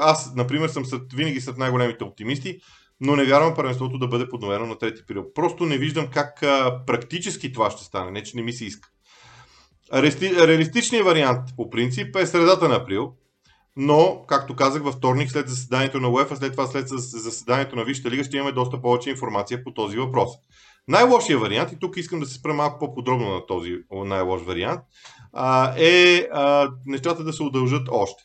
Аз, 0.00 0.34
например, 0.34 0.68
съм 0.68 0.84
сред, 0.84 1.02
винаги 1.14 1.40
сред 1.40 1.58
най-големите 1.58 2.04
оптимисти, 2.04 2.58
но 3.00 3.16
не 3.16 3.24
вярвам 3.24 3.54
първенството 3.54 3.98
да 3.98 4.08
бъде 4.08 4.28
подновено 4.28 4.66
на 4.66 4.74
3 4.74 5.02
април. 5.02 5.24
Просто 5.34 5.66
не 5.66 5.78
виждам 5.78 6.06
как 6.06 6.42
а, 6.42 6.84
практически 6.86 7.52
това 7.52 7.70
ще 7.70 7.84
стане, 7.84 8.10
не 8.10 8.22
че 8.22 8.36
не 8.36 8.42
ми 8.42 8.52
се 8.52 8.64
иска. 8.64 8.88
Реалистичният 9.92 11.06
вариант 11.06 11.40
по 11.56 11.70
принцип 11.70 12.16
е 12.16 12.26
средата 12.26 12.68
на 12.68 12.74
април, 12.74 13.12
но, 13.76 14.24
както 14.28 14.56
казах, 14.56 14.82
във 14.82 14.94
вторник 14.94 15.30
след 15.30 15.48
заседанието 15.48 16.00
на 16.00 16.08
УЕФА, 16.08 16.36
след 16.36 16.52
това 16.52 16.66
след 16.66 16.88
заседанието 16.88 17.76
на 17.76 17.84
Висшата 17.84 18.10
лига 18.10 18.24
ще 18.24 18.36
имаме 18.36 18.52
доста 18.52 18.82
повече 18.82 19.10
информация 19.10 19.64
по 19.64 19.74
този 19.74 19.98
въпрос. 19.98 20.30
Най-лошия 20.88 21.38
вариант, 21.38 21.72
и 21.72 21.78
тук 21.78 21.96
искам 21.96 22.20
да 22.20 22.26
се 22.26 22.34
спра 22.34 22.54
малко 22.54 22.78
по-подробно 22.78 23.34
на 23.34 23.46
този 23.46 23.78
най-лош 23.90 24.42
вариант, 24.42 24.80
е 25.76 26.28
нещата 26.86 27.24
да 27.24 27.32
се 27.32 27.42
удължат 27.42 27.88
още. 27.90 28.22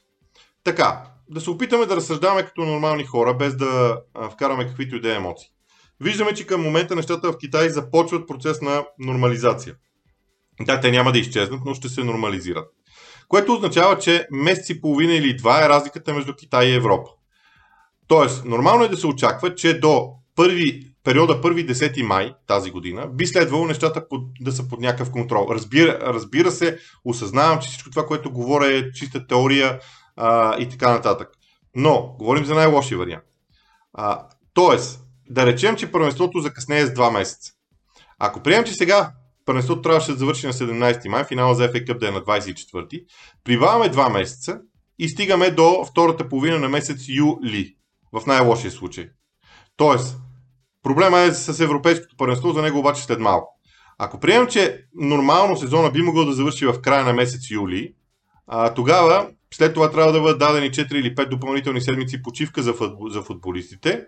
Така, 0.64 1.04
да 1.30 1.42
се 1.42 1.50
опитаме 1.50 1.86
да 1.86 1.96
разсъждаваме 1.96 2.44
като 2.44 2.66
нормални 2.66 3.04
хора, 3.04 3.34
без 3.34 3.56
да 3.56 4.02
вкараме 4.32 4.68
каквито 4.68 4.96
и 4.96 5.02
да 5.02 5.12
е 5.12 5.16
емоции. 5.16 5.48
Виждаме, 6.00 6.34
че 6.34 6.48
към 6.48 6.62
момента 6.62 6.96
нещата 6.96 7.32
в 7.32 7.38
Китай 7.38 7.70
започват 7.70 8.28
процес 8.28 8.62
на 8.62 8.86
нормализация. 9.00 9.76
Да, 10.62 10.80
те 10.80 10.92
няма 10.92 11.12
да 11.12 11.20
изчезнат, 11.20 11.62
но 11.66 11.74
ще 11.74 11.90
се 11.90 12.04
нормализират. 12.04 12.68
Което 13.28 13.54
означава, 13.54 13.98
че 13.98 14.28
месец 14.32 14.70
и 14.70 14.82
половина 14.82 15.14
или 15.14 15.36
два 15.36 15.66
е 15.66 15.70
разликата 15.70 16.14
между 16.14 16.34
Китай 16.34 16.68
и 16.68 16.76
Европа. 16.76 17.10
Тоест, 18.08 18.46
нормално 18.46 18.84
е 18.84 18.90
да 18.90 18.98
се 18.98 19.08
очаква, 19.08 19.56
че 19.56 19.80
до 19.80 20.10
първи, 20.36 20.94
периода 21.04 21.42
1-10 21.42 22.02
май 22.02 22.34
тази 22.48 22.72
година 22.72 23.08
би 23.08 23.28
следвало 23.28 23.66
нещата 23.66 24.08
под, 24.08 24.22
да 24.42 24.52
са 24.52 24.68
под 24.68 24.80
някакъв 24.80 25.12
контрол. 25.12 25.48
Разбира, 25.50 26.00
разбира 26.02 26.52
се, 26.52 26.78
осъзнавам, 27.06 27.60
че 27.60 27.70
всичко 27.70 27.90
това, 27.90 28.06
което 28.06 28.32
говоря 28.32 28.78
е 28.78 28.92
чиста 28.92 29.28
теория 29.28 29.80
а, 30.18 30.58
и 30.60 30.70
така 30.70 30.92
нататък. 30.92 31.30
Но, 31.76 32.16
говорим 32.20 32.46
за 32.46 32.56
най-лошия 32.56 32.98
вариант. 32.98 33.24
А, 33.94 34.28
тоест, 34.54 35.00
да 35.30 35.46
речем, 35.46 35.76
че 35.76 35.92
първенството 35.92 36.40
закъснее 36.40 36.86
с 36.86 36.90
2 36.90 37.12
месеца. 37.12 37.54
Ако 38.20 38.44
приемем, 38.44 38.66
че 38.66 38.74
сега 38.74 39.12
първенството 39.46 39.82
трябваше 39.82 40.12
да 40.12 40.18
завърши 40.18 40.48
на 40.48 40.54
17 40.54 41.08
май, 41.08 41.24
финала 41.24 41.56
за 41.56 41.72
FA 41.72 41.88
Cup 41.88 42.00
да 42.00 42.08
е 42.08 42.12
на 42.12 42.22
24, 42.22 43.06
прибавяме 43.44 43.92
2 43.92 44.14
месеца 44.14 44.60
и 45.00 45.10
стигаме 45.10 45.52
до 45.52 45.86
втората 45.86 46.30
половина 46.30 46.60
на 46.60 46.70
месец 46.70 47.06
юли, 47.08 47.76
в 48.14 48.26
най-лошия 48.26 48.72
случай. 48.72 49.10
Тоест, 49.78 50.18
проблема 50.84 51.20
е 51.20 51.32
с 51.32 51.60
европейското 51.60 52.18
първенство, 52.18 52.52
за 52.52 52.62
него 52.62 52.80
обаче 52.80 53.04
след 53.04 53.20
малко. 53.20 53.60
Ако 53.98 54.20
приемем, 54.20 54.48
че 54.48 54.86
нормално 54.96 55.58
сезона 55.58 55.92
би 55.92 56.02
могъл 56.02 56.26
да 56.26 56.34
завърши 56.34 56.66
в 56.66 56.82
края 56.82 57.04
на 57.06 57.14
месец 57.14 57.50
юли, 57.52 57.94
а, 58.48 58.74
тогава 58.74 59.30
след 59.54 59.74
това 59.74 59.92
трябва 59.92 60.12
да 60.12 60.22
бъдат 60.22 60.40
дадени 60.40 60.70
4 60.70 60.94
или 60.94 61.16
5 61.16 61.30
допълнителни 61.30 61.82
седмици 61.82 62.24
почивка 62.24 62.62
за, 62.62 62.74
футбол, 62.74 63.10
за 63.10 63.22
футболистите. 63.22 64.06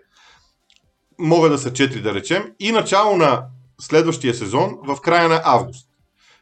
Могат 1.18 1.52
да 1.52 1.58
са 1.58 1.70
4 1.70 2.02
да 2.02 2.14
речем. 2.14 2.44
И 2.60 2.72
начало 2.72 3.16
на 3.16 3.42
следващия 3.80 4.34
сезон 4.34 4.78
в 4.86 5.00
края 5.00 5.28
на 5.28 5.40
август. 5.44 5.86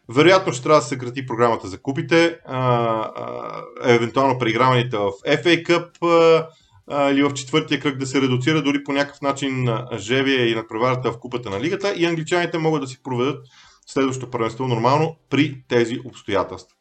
Вероятно 0.08 0.52
ще 0.52 0.62
трябва 0.62 0.78
да 0.78 0.82
се 0.82 0.88
съкрати 0.88 1.26
програмата 1.26 1.68
за 1.68 1.82
купите, 1.82 2.38
а, 2.46 2.58
а, 2.58 3.62
евентуално 3.84 4.38
преиграваните 4.38 4.96
в 4.96 5.10
FA 5.10 5.66
Cup 5.66 6.06
а, 6.06 6.48
а, 6.90 7.10
или 7.10 7.22
в 7.22 7.34
четвъртия 7.34 7.80
кръг 7.80 7.98
да 7.98 8.06
се 8.06 8.20
редуцира 8.20 8.62
дори 8.62 8.84
по 8.84 8.92
някакъв 8.92 9.20
начин 9.20 9.68
жевия 9.96 10.48
и 10.48 10.54
надпреварата 10.54 11.12
в 11.12 11.18
купата 11.18 11.50
на 11.50 11.60
лигата 11.60 11.94
и 11.96 12.04
англичаните 12.04 12.58
могат 12.58 12.80
да 12.80 12.86
си 12.86 13.02
проведат 13.02 13.46
следващото 13.86 14.30
първенство 14.30 14.68
нормално 14.68 15.16
при 15.30 15.62
тези 15.68 16.00
обстоятелства. 16.04 16.77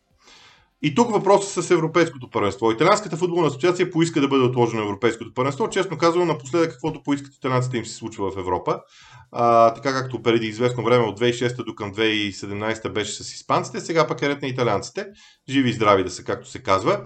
И 0.81 0.96
тук 0.96 1.12
въпросът 1.12 1.65
с 1.65 1.72
Европейското 1.72 2.29
първенство. 2.29 2.72
Италианската 2.72 3.17
футболна 3.17 3.48
асоциация 3.48 3.91
поиска 3.91 4.22
да 4.22 4.27
бъде 4.27 4.43
отложено 4.43 4.84
Европейското 4.84 5.34
първенство. 5.34 5.69
Честно 5.69 5.98
казвам, 5.98 6.27
напоследък 6.27 6.72
каквото 6.72 7.03
поискат 7.03 7.36
италианците 7.36 7.77
им 7.77 7.86
се 7.86 7.96
случва 7.96 8.31
в 8.31 8.38
Европа. 8.38 8.79
А, 9.31 9.74
така 9.74 9.93
както 9.93 10.22
преди 10.22 10.48
известно 10.48 10.84
време 10.84 11.05
от 11.05 11.19
2006 11.19 11.65
до 11.65 11.75
към 11.75 11.93
2017 11.93 12.89
беше 12.89 13.24
с 13.24 13.34
испанците, 13.34 13.79
сега 13.79 14.07
пък 14.07 14.22
е 14.22 14.29
ред 14.29 14.41
на 14.41 14.48
италианците. 14.48 15.05
Живи 15.50 15.69
и 15.69 15.74
здрави 15.74 16.03
да 16.03 16.10
са, 16.10 16.24
както 16.24 16.50
се 16.50 16.63
казва. 16.63 17.01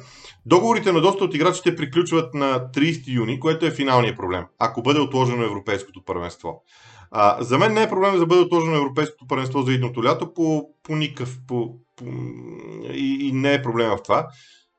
Договорите 0.46 0.92
на 0.92 1.02
доста 1.02 1.24
от 1.24 1.36
играчите 1.36 1.76
приключват 1.76 2.34
на 2.34 2.60
30 2.74 3.14
юни, 3.14 3.40
което 3.40 3.66
е 3.66 3.72
финалният 3.72 4.18
проблем, 4.18 4.44
ако 4.60 4.82
бъде 4.82 5.00
отложено 5.00 5.44
Европейското 5.44 6.06
първенство. 6.06 6.64
А, 7.12 7.44
за 7.44 7.58
мен 7.58 7.74
не 7.74 7.84
е 7.84 7.90
проблем 7.90 8.20
да 8.20 8.26
бъде 8.26 8.42
отложено 8.42 8.78
Европейското 8.78 9.28
първенство 9.28 9.62
за 9.62 9.74
идното 9.74 10.04
лято 10.04 10.34
по, 10.34 10.70
по 10.84 10.96
никакъв 10.96 11.38
по, 11.48 11.76
и, 12.94 13.28
и 13.28 13.32
не 13.32 13.54
е 13.54 13.62
проблем 13.62 13.90
в 13.90 14.04
това. 14.04 14.28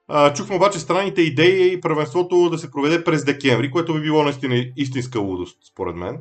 А, 0.09 0.33
чухме 0.33 0.57
обаче 0.57 0.79
странните 0.79 1.23
идеи 1.23 1.73
и 1.73 1.81
първенството 1.81 2.51
да 2.51 2.59
се 2.59 2.71
проведе 2.71 3.05
през 3.05 3.25
декември, 3.25 3.71
което 3.71 3.95
би 3.95 4.01
било 4.01 4.23
наистина 4.23 4.65
истинска 4.77 5.21
лудост, 5.21 5.59
според 5.73 5.97
мен. 5.97 6.19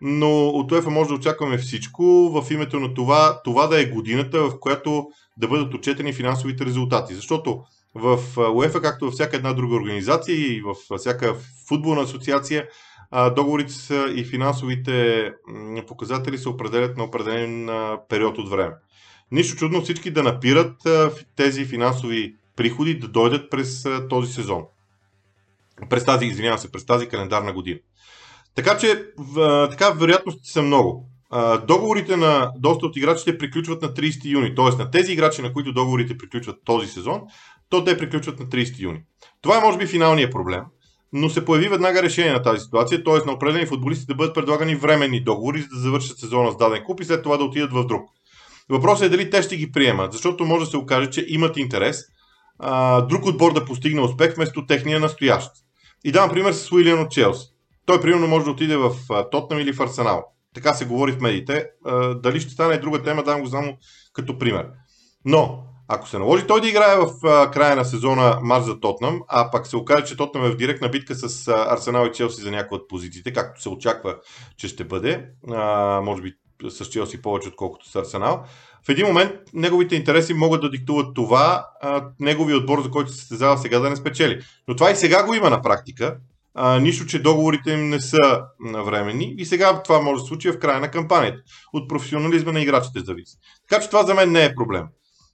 Но 0.00 0.48
от 0.48 0.72
УЕФА 0.72 0.90
може 0.90 1.08
да 1.08 1.14
очакваме 1.14 1.58
всичко 1.58 2.02
в 2.04 2.50
името 2.50 2.80
на 2.80 2.94
това, 2.94 3.40
това 3.44 3.66
да 3.66 3.80
е 3.80 3.84
годината, 3.84 4.40
в 4.40 4.60
която 4.60 5.06
да 5.36 5.48
бъдат 5.48 5.74
отчетени 5.74 6.12
финансовите 6.12 6.66
резултати. 6.66 7.14
Защото 7.14 7.62
в 7.94 8.18
УЕФА, 8.54 8.82
както 8.82 9.04
във 9.04 9.14
всяка 9.14 9.36
една 9.36 9.52
друга 9.52 9.74
организация 9.76 10.36
и 10.36 10.62
в 10.62 10.96
всяка 10.98 11.36
футболна 11.68 12.02
асоциация, 12.02 12.68
договорите 13.36 13.72
са 13.72 14.06
и 14.14 14.24
финансовите 14.24 15.30
показатели 15.86 16.38
се 16.38 16.48
определят 16.48 16.96
на 16.96 17.04
определен 17.04 17.70
период 18.08 18.38
от 18.38 18.50
време. 18.50 18.74
Нищо 19.32 19.56
чудно 19.56 19.82
всички 19.82 20.10
да 20.10 20.22
напират 20.22 20.76
тези 21.36 21.64
финансови 21.64 22.34
приходи 22.56 22.98
да 22.98 23.08
дойдат 23.08 23.50
през 23.50 23.86
този 24.08 24.32
сезон. 24.32 24.62
През 25.90 26.04
тази, 26.04 26.26
извинявам 26.26 26.58
се, 26.58 26.72
през 26.72 26.86
тази 26.86 27.08
календарна 27.08 27.52
година. 27.52 27.78
Така 28.54 28.78
че, 28.78 29.04
така 29.70 29.90
вероятностите 29.90 30.50
са 30.50 30.62
много. 30.62 31.08
Договорите 31.66 32.16
на 32.16 32.52
доста 32.56 32.86
от 32.86 32.96
играчите 32.96 33.38
приключват 33.38 33.82
на 33.82 33.88
30 33.88 34.24
юни, 34.24 34.54
т.е. 34.54 34.82
на 34.82 34.90
тези 34.90 35.12
играчи, 35.12 35.42
на 35.42 35.52
които 35.52 35.72
договорите 35.72 36.18
приключват 36.18 36.56
този 36.64 36.88
сезон, 36.88 37.22
то 37.68 37.84
те 37.84 37.98
приключват 37.98 38.40
на 38.40 38.46
30 38.46 38.80
юни. 38.80 39.02
Това 39.42 39.58
е 39.58 39.60
може 39.60 39.78
би 39.78 39.86
финалният 39.86 40.32
проблем, 40.32 40.62
но 41.12 41.30
се 41.30 41.44
появи 41.44 41.68
веднага 41.68 42.02
решение 42.02 42.32
на 42.32 42.42
тази 42.42 42.60
ситуация, 42.60 43.04
т.е. 43.04 43.26
на 43.26 43.32
определени 43.32 43.66
футболисти 43.66 44.06
да 44.06 44.14
бъдат 44.14 44.34
предлагани 44.34 44.74
временни 44.74 45.20
договори, 45.20 45.60
за 45.60 45.68
да 45.68 45.80
завършат 45.80 46.18
сезона 46.18 46.52
с 46.52 46.56
даден 46.56 46.82
клуб 46.84 47.00
и 47.00 47.04
след 47.04 47.22
това 47.22 47.36
да 47.36 47.44
отидат 47.44 47.72
в 47.72 47.86
друг. 47.86 48.15
Въпросът 48.70 49.06
е 49.06 49.08
дали 49.08 49.30
те 49.30 49.42
ще 49.42 49.56
ги 49.56 49.72
приемат, 49.72 50.12
защото 50.12 50.44
може 50.44 50.64
да 50.64 50.70
се 50.70 50.76
окаже, 50.76 51.10
че 51.10 51.24
имат 51.28 51.56
интерес 51.56 52.02
а, 52.58 53.00
друг 53.00 53.26
отбор 53.26 53.52
да 53.52 53.64
постигне 53.64 54.00
успех 54.00 54.34
вместо 54.34 54.66
техния 54.66 55.00
настоящ. 55.00 55.50
И 56.04 56.12
давам 56.12 56.30
пример 56.30 56.52
с 56.52 56.72
Уилиан 56.72 57.00
от 57.00 57.10
Челси. 57.10 57.46
Той 57.86 58.00
примерно 58.00 58.26
може 58.26 58.44
да 58.44 58.50
отиде 58.50 58.76
в 58.76 58.92
Тотнам 59.30 59.60
или 59.60 59.72
в 59.72 59.80
Арсенал. 59.80 60.24
Така 60.54 60.74
се 60.74 60.86
говори 60.86 61.12
в 61.12 61.20
медиите. 61.20 61.66
А, 61.84 62.14
дали 62.14 62.40
ще 62.40 62.50
стане 62.52 62.78
друга 62.78 63.02
тема, 63.02 63.22
давам 63.22 63.40
го 63.40 63.48
само 63.48 63.76
като 64.12 64.38
пример. 64.38 64.68
Но 65.24 65.62
ако 65.88 66.08
се 66.08 66.18
наложи 66.18 66.46
той 66.46 66.60
да 66.60 66.68
играе 66.68 66.96
в 66.96 67.26
а, 67.26 67.50
края 67.50 67.76
на 67.76 67.84
сезона 67.84 68.38
матч 68.42 68.66
за 68.66 68.80
Тотнам, 68.80 69.20
а 69.28 69.50
пак 69.50 69.66
се 69.66 69.76
окаже, 69.76 70.04
че 70.04 70.16
Тотнам 70.16 70.44
е 70.44 70.50
в 70.50 70.56
директна 70.56 70.88
битка 70.88 71.14
с 71.14 71.48
а, 71.48 71.66
Арсенал 71.74 72.06
и 72.06 72.12
Челси 72.12 72.42
за 72.42 72.50
някои 72.50 72.78
от 72.78 72.88
позициите, 72.88 73.32
както 73.32 73.62
се 73.62 73.68
очаква, 73.68 74.16
че 74.56 74.68
ще 74.68 74.84
бъде, 74.84 75.28
а, 75.50 76.00
може 76.00 76.22
би 76.22 76.32
с 76.68 76.84
Челси 76.84 77.22
повече, 77.22 77.48
отколкото 77.48 77.90
с 77.90 77.94
Арсенал, 77.94 78.44
в 78.86 78.88
един 78.88 79.06
момент 79.06 79.32
неговите 79.54 79.96
интереси 79.96 80.34
могат 80.34 80.60
да 80.60 80.70
диктуват 80.70 81.14
това, 81.14 81.66
а, 81.82 82.04
неговия 82.20 82.56
отбор, 82.56 82.82
за 82.82 82.90
който 82.90 83.10
се 83.10 83.18
състезава 83.18 83.58
сега, 83.58 83.78
да 83.78 83.90
не 83.90 83.96
спечели. 83.96 84.40
Но 84.68 84.76
това 84.76 84.90
и 84.90 84.96
сега 84.96 85.26
го 85.26 85.34
има 85.34 85.50
на 85.50 85.62
практика. 85.62 86.16
А, 86.54 86.80
нищо, 86.80 87.06
че 87.06 87.22
договорите 87.22 87.70
им 87.70 87.88
не 87.88 88.00
са 88.00 88.42
времени 88.84 89.34
и 89.38 89.44
сега 89.44 89.82
това 89.82 90.00
може 90.00 90.22
да 90.22 90.26
случи 90.26 90.50
в 90.50 90.58
края 90.58 90.80
на 90.80 90.90
кампанията. 90.90 91.38
От 91.72 91.88
професионализма 91.88 92.52
на 92.52 92.60
играчите 92.60 93.00
зависи. 93.00 93.36
Така 93.68 93.82
че 93.82 93.88
това 93.88 94.02
за 94.02 94.14
мен 94.14 94.32
не 94.32 94.44
е 94.44 94.54
проблем. 94.54 94.84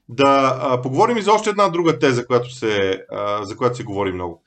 Да 0.09 0.59
а, 0.63 0.83
поговорим 0.83 1.17
и 1.17 1.23
за 1.23 1.33
още 1.33 1.51
една 1.51 1.69
друга 1.69 1.99
теза, 1.99 2.27
която 2.27 2.55
се, 2.55 3.05
а, 3.13 3.45
за 3.45 3.57
която 3.57 3.77
се 3.77 3.85
говори 3.85 4.13
много. 4.13 4.43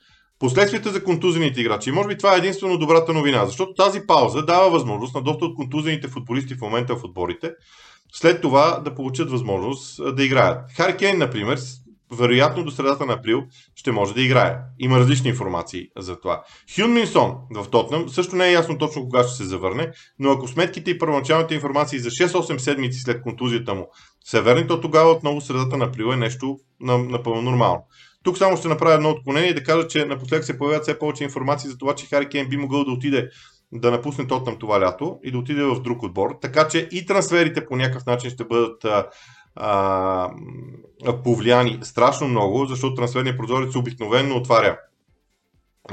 Последствията 0.46 0.92
за 0.92 1.04
контузените 1.04 1.62
играчи. 1.62 1.92
Може 1.92 2.08
би 2.08 2.18
това 2.18 2.36
е 2.36 2.38
единствено 2.38 2.78
добрата 2.78 3.14
новина, 3.14 3.46
защото 3.46 3.74
тази 3.74 4.08
пауза 4.08 4.46
дава 4.46 4.70
възможност 4.70 5.16
на 5.16 5.22
доста 5.22 5.46
от 5.46 5.56
контузените 5.56 6.08
футболисти 6.08 6.56
в 6.56 6.62
момента 6.62 6.96
в 6.96 7.04
отборите 7.04 7.52
след 8.14 8.42
това 8.42 8.82
да 8.86 8.96
получат 8.96 9.32
възможност 9.32 10.16
да 10.16 10.24
играят. 10.24 10.72
Хари 10.72 10.98
Кейн, 10.98 11.18
например, 11.18 11.60
вероятно 12.12 12.64
до 12.64 12.72
средата 12.72 13.06
на 13.06 13.14
април 13.14 13.44
ще 13.76 13.92
може 13.92 14.14
да 14.14 14.22
играе. 14.22 14.58
Има 14.80 15.00
различни 15.00 15.30
информации 15.30 15.88
за 15.98 16.20
това. 16.20 16.44
Хюн 16.76 16.94
Минсон 16.94 17.36
в 17.56 17.70
Тотнам 17.70 18.10
също 18.10 18.36
не 18.36 18.48
е 18.48 18.54
ясно 18.54 18.78
точно 18.78 19.02
кога 19.02 19.24
ще 19.24 19.38
се 19.38 19.44
завърне, 19.44 19.92
но 20.20 20.32
ако 20.32 20.48
сметките 20.48 20.92
и 20.92 20.98
първоначалните 20.98 21.56
информации 21.56 22.00
за 22.00 22.10
6-8 22.10 22.58
седмици 22.58 23.00
след 23.00 23.22
контузията 23.22 23.74
му 23.74 23.88
са 24.26 24.42
верни, 24.42 24.68
то 24.68 24.82
тогава 24.82 25.12
отново 25.12 25.42
средата 25.42 25.78
на 25.78 25.86
април 25.86 26.06
е 26.06 26.18
нещо 26.18 26.58
напълно 26.82 27.42
нормално. 27.42 27.84
Тук 28.26 28.38
само 28.38 28.58
ще 28.58 28.68
направя 28.68 28.94
едно 28.94 29.10
отклонение 29.10 29.50
и 29.50 29.54
да 29.54 29.64
кажа, 29.64 29.88
че 29.88 30.06
напоследък 30.06 30.46
се 30.46 30.58
появяват 30.58 30.84
все 30.84 31.00
повече 31.00 31.24
информации 31.24 31.70
за 31.70 31.78
това, 31.78 31.96
че 31.96 32.06
Хари 32.06 32.30
Кейн 32.30 32.50
би 32.50 32.58
могъл 32.58 32.86
да 32.86 32.92
отиде 32.92 33.30
да 33.72 33.92
напусне 33.92 34.28
Тотнам 34.28 34.60
това 34.60 34.82
лято 34.82 35.20
и 35.24 35.32
да 35.32 35.38
отиде 35.38 35.64
в 35.64 35.82
друг 35.82 36.04
отбор. 36.04 36.38
Така 36.42 36.68
че 36.68 36.90
и 36.92 37.06
трансферите 37.06 37.66
по 37.66 37.76
някакъв 37.76 38.06
начин 38.06 38.30
ще 38.30 38.44
бъдат 38.44 38.86
а, 38.86 39.08
а, 39.56 40.32
повлияни 41.24 41.80
страшно 41.82 42.28
много, 42.28 42.66
защото 42.66 42.96
трансферният 42.96 43.38
прозорец 43.38 43.76
обикновено 43.76 44.36
отваря 44.36 44.78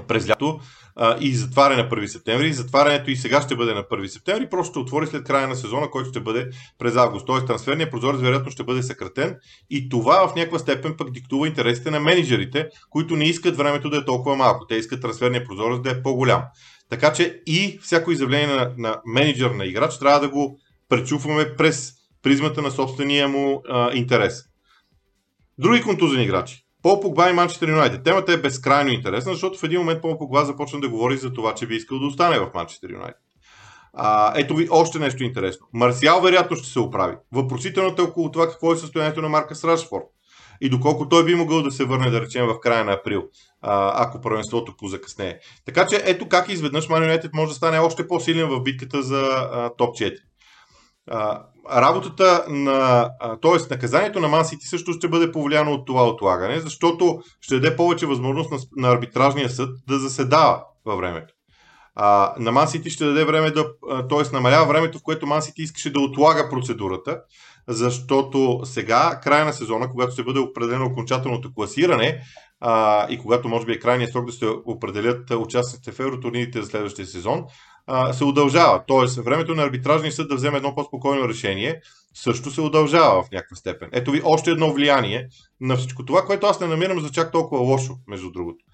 през 0.09 0.29
лято 0.29 0.61
а, 0.97 1.17
и 1.21 1.35
затваря 1.35 1.77
на 1.77 1.89
1 1.89 2.07
септември. 2.07 2.53
Затварянето 2.53 3.11
и 3.11 3.17
сега 3.17 3.43
ще 3.43 3.57
бъде 3.57 3.75
на 3.75 3.83
1 3.83 4.07
септември, 4.07 4.49
просто 4.51 4.71
ще 4.71 4.79
отвори 4.79 5.07
след 5.07 5.25
края 5.25 5.49
на 5.49 5.57
сезона, 5.57 5.91
който 5.91 6.09
ще 6.09 6.21
бъде 6.21 6.51
през 6.79 6.97
август. 6.97 7.27
Тоест 7.27 7.47
трансферният 7.47 7.91
прозорец 7.91 8.21
вероятно 8.21 8.51
ще 8.51 8.65
бъде 8.65 8.83
съкратен 8.83 9.37
и 9.71 9.89
това 9.89 10.29
в 10.29 10.35
някаква 10.35 10.59
степен 10.59 10.95
пък 10.99 11.11
диктува 11.11 11.49
интересите 11.49 11.91
на 11.91 12.01
менеджерите, 12.01 12.69
които 12.91 13.17
не 13.17 13.25
искат 13.25 13.57
времето 13.57 13.91
да 13.91 13.97
е 13.97 14.05
толкова 14.05 14.37
малко. 14.37 14.67
Те 14.67 14.75
искат 14.75 15.03
трансферният 15.03 15.47
прозорец 15.47 15.81
да 15.81 15.91
е 15.91 16.03
по-голям. 16.03 16.43
Така 16.91 17.13
че 17.13 17.43
и 17.47 17.79
всяко 17.83 18.13
изявление 18.13 18.47
на, 18.47 18.75
на 18.79 19.01
менеджер 19.07 19.51
на 19.51 19.65
играч 19.65 19.99
трябва 19.99 20.21
да 20.21 20.29
го 20.29 20.59
пречупваме 20.89 21.57
през 21.57 21.93
призмата 22.23 22.63
на 22.63 22.71
собствения 22.71 23.29
му 23.29 23.63
а, 23.69 23.95
интерес. 23.95 24.45
Други 25.59 25.83
контузени 25.83 26.25
играчи. 26.25 26.62
Пол 26.83 27.01
Погба 27.01 27.31
и 27.31 27.33
Манчестър 27.33 27.69
Юнайтед. 27.69 28.05
Темата 28.05 28.33
е 28.33 28.37
безкрайно 28.37 28.91
интересна, 28.91 29.33
защото 29.33 29.59
в 29.59 29.63
един 29.63 29.79
момент 29.79 30.03
Пол 30.03 30.19
Погба 30.19 30.45
започна 30.45 30.81
да 30.81 30.89
говори 30.89 31.17
за 31.17 31.33
това, 31.33 31.55
че 31.55 31.67
би 31.67 31.75
искал 31.75 31.99
да 31.99 32.07
остане 32.07 32.39
в 32.39 32.51
Манчестър 32.55 32.91
Юнайтед. 32.91 33.23
А, 33.95 34.33
ето 34.37 34.55
ви 34.57 34.69
още 34.71 34.99
нещо 34.99 35.25
интересно. 35.25 35.67
Марсиал 35.73 36.21
вероятно 36.21 36.57
ще 36.57 36.69
се 36.69 36.81
оправи. 36.81 37.17
Въпросителното 37.33 38.03
е 38.03 38.05
около 38.05 38.31
това 38.31 38.49
какво 38.49 38.73
е 38.73 38.77
състоянието 38.77 39.23
на 39.23 39.29
Марка 39.29 39.55
Рашфорд 39.65 40.05
и 40.61 40.69
доколко 40.69 41.09
той 41.09 41.25
би 41.25 41.35
могъл 41.35 41.63
да 41.63 41.71
се 41.71 41.85
върне, 41.85 42.11
да 42.11 42.21
речем, 42.21 42.47
в 42.47 42.61
края 42.61 42.85
на 42.85 42.93
април, 42.93 43.23
ако 43.63 44.21
първенството 44.21 44.77
позакъснее. 44.77 45.39
Така 45.67 45.87
че 45.87 46.03
ето 46.05 46.29
как 46.29 46.49
изведнъж 46.49 46.89
United 46.89 47.31
може 47.35 47.49
да 47.49 47.55
стане 47.55 47.79
още 47.79 48.09
по-силен 48.09 48.49
в 48.49 48.63
битката 48.63 49.03
за 49.03 49.49
топ 49.79 49.97
4 49.97 50.17
работата 51.73 52.45
на, 52.49 53.11
т.е. 53.43 53.75
наказанието 53.75 54.21
на 54.21 54.29
Мансити 54.29 54.67
също 54.67 54.93
ще 54.93 55.09
бъде 55.09 55.33
повлияно 55.33 55.73
от 55.73 55.87
това 55.87 56.09
отлагане, 56.09 56.61
защото 56.61 57.21
ще 57.41 57.55
даде 57.55 57.77
повече 57.77 58.07
възможност 58.07 58.51
на, 58.51 58.59
на 58.77 58.89
арбитражния 58.89 59.51
съд 59.51 59.71
да 59.89 59.99
заседава 59.99 60.65
във 60.85 60.99
времето. 60.99 61.35
А, 61.95 62.35
на 62.39 62.53
Мансити 62.53 62.91
ще 62.91 63.05
даде 63.05 63.25
време 63.25 63.51
да, 63.51 63.65
т.е. 64.09 64.33
намалява 64.33 64.67
времето, 64.67 64.99
в 64.99 65.03
което 65.03 65.27
Мансити 65.27 65.63
искаше 65.63 65.93
да 65.93 66.01
отлага 66.01 66.49
процедурата, 66.51 67.21
защото 67.69 68.61
сега, 68.65 69.21
края 69.23 69.45
на 69.45 69.53
сезона, 69.53 69.89
когато 69.91 70.13
ще 70.13 70.23
бъде 70.23 70.39
определено 70.39 70.85
окончателното 70.85 71.55
класиране 71.55 72.21
а, 72.61 73.07
и 73.11 73.19
когато 73.19 73.49
може 73.49 73.67
би 73.67 73.73
е 73.73 73.79
крайният 73.79 74.13
срок 74.13 74.27
да 74.27 74.33
се 74.33 74.47
определят 74.67 75.31
участниците 75.31 75.93
в 75.93 76.01
евротурнирите 76.01 76.63
за 76.63 76.67
следващия 76.67 77.07
сезон, 77.07 77.45
се 78.13 78.25
удължава. 78.25 78.83
Тоест, 78.87 79.25
времето 79.25 79.55
на 79.55 79.63
арбитражния 79.63 80.13
съд 80.13 80.29
да 80.29 80.35
вземе 80.35 80.57
едно 80.57 80.75
по-спокойно 80.75 81.29
решение 81.29 81.81
също 82.15 82.51
се 82.51 82.61
удължава 82.61 83.23
в 83.23 83.31
някаква 83.31 83.57
степен. 83.57 83.89
Ето 83.93 84.11
ви 84.11 84.21
още 84.25 84.51
едно 84.51 84.73
влияние 84.73 85.29
на 85.61 85.77
всичко 85.77 86.05
това, 86.05 86.25
което 86.25 86.47
аз 86.47 86.61
не 86.61 86.67
намирам 86.67 87.01
за 87.01 87.11
чак 87.11 87.33
толкова 87.33 87.63
лошо, 87.63 87.95
между 88.09 88.31
другото. 88.31 88.65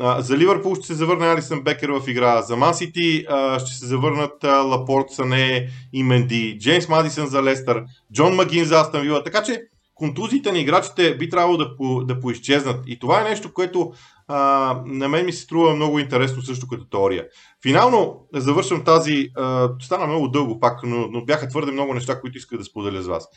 А, 0.00 0.20
за 0.20 0.36
Ливърпул 0.36 0.74
ще 0.74 0.86
се 0.86 0.94
завърне 0.94 1.26
Алисън 1.26 1.62
Бекер 1.62 1.88
в 1.88 2.08
игра. 2.08 2.42
За 2.42 2.56
Мансити 2.56 3.26
ще 3.58 3.74
се 3.74 3.86
завърнат 3.86 4.44
а, 4.44 4.56
Лапорт, 4.56 5.10
Сане 5.10 5.68
и 5.92 6.02
Менди. 6.02 6.58
Джеймс 6.60 6.88
Мадисън 6.88 7.26
за 7.26 7.42
Лестър. 7.42 7.84
Джон 8.12 8.34
Магин 8.34 8.64
за 8.64 8.80
Астан 8.80 9.02
Вила. 9.02 9.24
Така 9.24 9.42
че 9.42 9.62
контузиите 9.94 10.52
на 10.52 10.58
играчите 10.58 11.16
би 11.16 11.28
трябвало 11.28 11.56
да, 11.56 11.76
по, 11.76 12.04
да 12.04 12.20
поизчезнат. 12.20 12.84
И 12.86 12.98
това 12.98 13.20
е 13.20 13.28
нещо, 13.28 13.52
което 13.52 13.92
а, 14.28 14.82
на 14.86 15.08
мен 15.08 15.26
ми 15.26 15.32
се 15.32 15.42
струва 15.42 15.74
много 15.74 15.98
интересно 15.98 16.42
също 16.42 16.68
като 16.68 16.88
теория. 16.88 17.26
Финално 17.62 18.26
завършвам 18.34 18.84
тази, 18.84 19.28
а, 19.36 19.70
стана 19.80 20.06
много 20.06 20.28
дълго 20.28 20.60
пак, 20.60 20.82
но, 20.82 21.08
но 21.10 21.24
бяха 21.24 21.48
твърде 21.48 21.72
много 21.72 21.94
неща, 21.94 22.20
които 22.20 22.38
исках 22.38 22.58
да 22.58 22.64
споделя 22.64 23.02
с 23.02 23.06
вас. 23.06 23.28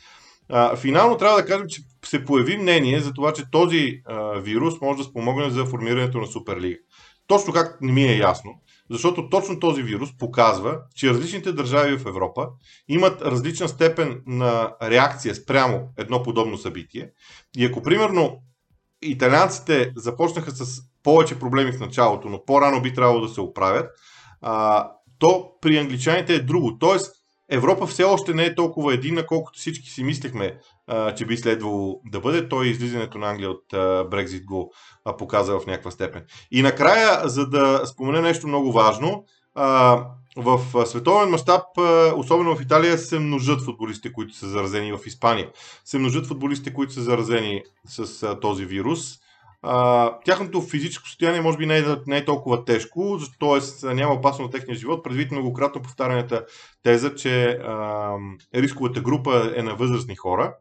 А, 0.49 0.75
финално 0.75 1.17
трябва 1.17 1.37
да 1.37 1.45
кажем, 1.45 1.67
че 1.69 1.81
се 2.05 2.25
появи 2.25 2.57
мнение 2.57 2.99
за 2.99 3.13
това, 3.13 3.33
че 3.33 3.51
този 3.51 4.01
а, 4.05 4.39
вирус 4.39 4.81
може 4.81 4.97
да 4.97 5.03
спомогне 5.03 5.49
за 5.49 5.65
формирането 5.65 6.17
на 6.17 6.27
Суперлига. 6.27 6.77
Точно 7.27 7.53
как 7.53 7.81
не 7.81 7.91
ми 7.91 8.03
е 8.03 8.17
ясно. 8.17 8.51
Защото 8.91 9.29
точно 9.29 9.59
този 9.59 9.83
вирус 9.83 10.17
показва, 10.17 10.79
че 10.95 11.09
различните 11.09 11.51
държави 11.51 11.97
в 11.97 12.05
Европа 12.05 12.47
имат 12.87 13.21
различна 13.21 13.67
степен 13.67 14.21
на 14.27 14.75
реакция 14.81 15.35
спрямо 15.35 15.89
едно 15.97 16.23
подобно 16.23 16.57
събитие. 16.57 17.09
И 17.57 17.65
ако 17.65 17.81
примерно 17.81 18.37
италианците 19.01 19.91
започнаха 19.95 20.51
с 20.51 20.81
повече 21.03 21.39
проблеми 21.39 21.71
в 21.71 21.79
началото, 21.79 22.29
но 22.29 22.45
по-рано 22.45 22.81
би 22.81 22.93
трябвало 22.93 23.21
да 23.21 23.29
се 23.29 23.41
оправят, 23.41 23.91
а, 24.41 24.87
то 25.19 25.51
при 25.61 25.77
англичаните 25.77 26.35
е 26.35 26.39
друго. 26.39 26.77
Тоест, 26.79 27.15
Европа 27.51 27.87
все 27.87 28.03
още 28.03 28.33
не 28.33 28.45
е 28.45 28.55
толкова 28.55 28.93
единна, 28.93 29.25
колкото 29.25 29.59
всички 29.59 29.89
си 29.89 30.03
мислехме, 30.03 30.57
а, 30.87 31.15
че 31.15 31.25
би 31.25 31.37
следвало 31.37 32.01
да 32.05 32.19
бъде. 32.19 32.49
Той 32.49 32.67
излизането 32.67 33.17
на 33.17 33.29
Англия 33.29 33.49
от 33.49 33.65
Брекзит 34.09 34.45
го 34.45 34.73
а, 35.05 35.17
показа 35.17 35.59
в 35.59 35.65
някаква 35.65 35.91
степен. 35.91 36.25
И 36.51 36.61
накрая, 36.61 37.29
за 37.29 37.49
да 37.49 37.81
спомена 37.85 38.21
нещо 38.21 38.47
много 38.47 38.71
важно, 38.71 39.23
а, 39.55 40.05
в 40.43 40.85
световен 40.85 41.29
мащаб, 41.29 41.63
особено 42.15 42.55
в 42.55 42.61
Италия, 42.61 42.97
се 42.97 43.19
множат 43.19 43.61
футболистите, 43.61 44.13
които 44.13 44.33
са 44.33 44.47
заразени 44.47 44.91
в 44.91 44.99
Испания. 45.05 45.49
Се 45.85 45.99
множат 45.99 46.27
футболистите, 46.27 46.73
които 46.73 46.93
са 46.93 47.01
заразени 47.01 47.63
с 47.87 48.35
този 48.41 48.65
вирус. 48.65 48.99
Тяхното 50.25 50.61
физическо 50.61 51.07
състояние 51.07 51.41
може 51.41 51.57
би 51.57 51.65
не 51.65 51.77
е, 51.77 51.83
не 52.07 52.17
е 52.17 52.25
толкова 52.25 52.65
тежко, 52.65 53.19
т.е. 53.39 53.93
няма 53.93 54.13
опасно 54.13 54.45
на 54.45 54.51
техния 54.51 54.77
живот, 54.77 55.03
предвид 55.03 55.31
многократно 55.31 55.81
повтарянето 55.81 56.41
теза, 56.83 57.15
че 57.15 57.45
а, 57.49 58.13
рисковата 58.55 59.01
група 59.01 59.53
е 59.55 59.63
на 59.63 59.75
възрастни 59.75 60.15
хора. 60.15 60.55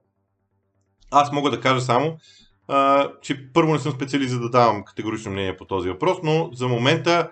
Аз 1.11 1.33
мога 1.33 1.51
да 1.51 1.61
кажа 1.61 1.81
само, 1.81 2.17
а, 2.69 3.11
че 3.23 3.53
първо 3.53 3.73
не 3.73 3.79
съм 3.79 3.93
специалист 3.93 4.31
за 4.31 4.41
да 4.41 4.51
давам 4.51 4.85
категорично 4.85 5.33
мнение 5.33 5.57
по 5.57 5.65
този 5.65 5.89
въпрос, 5.89 6.19
но 6.23 6.51
за 6.53 6.69
момента 6.69 7.31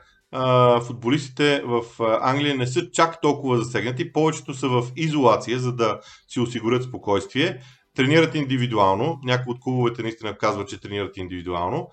футболистите 0.86 1.62
в 1.64 1.82
Англия 2.20 2.56
не 2.56 2.66
са 2.66 2.90
чак 2.90 3.20
толкова 3.20 3.58
засегнати. 3.58 4.12
Повечето 4.12 4.54
са 4.54 4.68
в 4.68 4.86
изолация, 4.96 5.58
за 5.58 5.72
да 5.72 6.00
си 6.28 6.40
осигурят 6.40 6.84
спокойствие 6.84 7.60
тренират 7.96 8.34
индивидуално. 8.34 9.20
Някои 9.24 9.52
от 9.52 9.60
клубовете 9.60 10.02
наистина 10.02 10.38
казват, 10.38 10.68
че 10.68 10.80
тренират 10.80 11.16
индивидуално. 11.16 11.88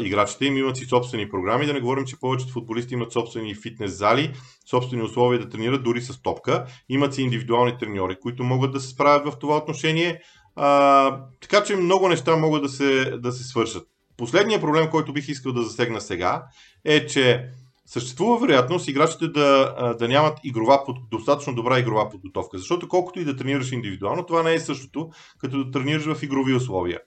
Играчите 0.00 0.46
им 0.46 0.56
имат 0.56 0.76
си 0.76 0.84
собствени 0.84 1.28
програми. 1.28 1.66
Да 1.66 1.72
не 1.72 1.80
говорим, 1.80 2.04
че 2.04 2.20
повечето 2.20 2.52
футболисти 2.52 2.94
имат 2.94 3.12
собствени 3.12 3.54
фитнес 3.54 3.98
зали, 3.98 4.32
собствени 4.70 5.02
условия 5.02 5.40
да 5.40 5.48
тренират 5.48 5.82
дори 5.82 6.00
с 6.00 6.22
топка. 6.22 6.66
Имат 6.88 7.14
си 7.14 7.22
индивидуални 7.22 7.78
треньори, 7.78 8.16
които 8.20 8.44
могат 8.44 8.72
да 8.72 8.80
се 8.80 8.88
справят 8.88 9.32
в 9.32 9.38
това 9.38 9.56
отношение. 9.56 10.20
А, 10.56 11.20
така 11.40 11.64
че 11.64 11.76
много 11.76 12.08
неща 12.08 12.36
могат 12.36 12.62
да 12.62 12.68
се, 12.68 13.04
да 13.18 13.32
се 13.32 13.44
свършат. 13.44 13.86
Последният 14.16 14.62
проблем, 14.62 14.90
който 14.90 15.12
бих 15.12 15.28
искал 15.28 15.52
да 15.52 15.62
засегна 15.62 16.00
сега, 16.00 16.44
е, 16.84 17.06
че 17.06 17.50
съществува 17.88 18.38
вероятност 18.38 18.88
играчите 18.88 19.28
да, 19.28 19.74
да 19.98 20.08
нямат 20.08 20.38
игрова, 20.44 20.80
достатъчно 21.10 21.54
добра 21.54 21.78
игрова 21.78 22.08
подготовка. 22.08 22.58
Защото 22.58 22.88
колкото 22.88 23.20
и 23.20 23.24
да 23.24 23.36
тренираш 23.36 23.72
индивидуално, 23.72 24.26
това 24.26 24.42
не 24.42 24.54
е 24.54 24.60
същото, 24.60 25.10
като 25.38 25.64
да 25.64 25.70
тренираш 25.70 26.04
в 26.04 26.22
игрови 26.22 26.54
условия. 26.54 27.00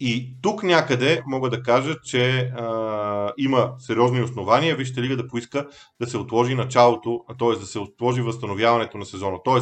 И 0.00 0.36
тук 0.42 0.62
някъде 0.62 1.22
мога 1.26 1.50
да 1.50 1.62
кажа, 1.62 1.96
че 2.04 2.38
а, 2.38 3.32
има 3.38 3.72
сериозни 3.78 4.22
основания 4.22 4.76
Вижте 4.76 5.02
лига 5.02 5.16
да 5.16 5.28
поиска 5.28 5.66
да 6.00 6.06
се 6.06 6.18
отложи 6.18 6.54
началото, 6.54 7.20
т.е. 7.38 7.58
да 7.58 7.66
се 7.66 7.78
отложи 7.78 8.20
възстановяването 8.20 8.98
на 8.98 9.06
сезона. 9.06 9.36
Т.е. 9.44 9.60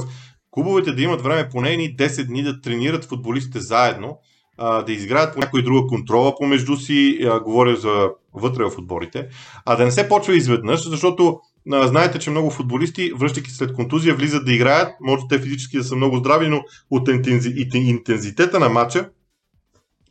клубовете 0.50 0.92
да 0.92 1.02
имат 1.02 1.22
време 1.22 1.48
поне 1.48 1.68
10 1.68 2.26
дни 2.26 2.42
да 2.42 2.60
тренират 2.60 3.04
футболистите 3.04 3.60
заедно, 3.60 4.18
а, 4.58 4.82
да 4.82 4.92
изградят 4.92 5.34
по 5.34 5.40
някой 5.40 5.62
друга 5.62 5.86
контрола 5.86 6.34
помежду 6.36 6.76
си, 6.76 7.18
а, 7.24 7.40
говоря 7.40 7.76
за 7.76 8.10
вътре 8.40 8.64
в 8.64 8.78
отборите, 8.78 9.28
а 9.64 9.76
да 9.76 9.84
не 9.84 9.90
се 9.90 10.08
почва 10.08 10.36
изведнъж, 10.36 10.88
защото 10.88 11.40
знаете, 11.66 12.18
че 12.18 12.30
много 12.30 12.50
футболисти, 12.50 13.12
връщайки 13.16 13.50
след 13.50 13.72
контузия, 13.72 14.14
влизат 14.14 14.44
да 14.44 14.52
играят, 14.52 14.88
може 15.00 15.22
те 15.28 15.38
физически 15.38 15.76
да 15.76 15.84
са 15.84 15.96
много 15.96 16.16
здрави, 16.16 16.48
но 16.48 16.64
от 16.90 17.08
интензитета 17.74 18.60
на 18.60 18.68
матча 18.68 19.10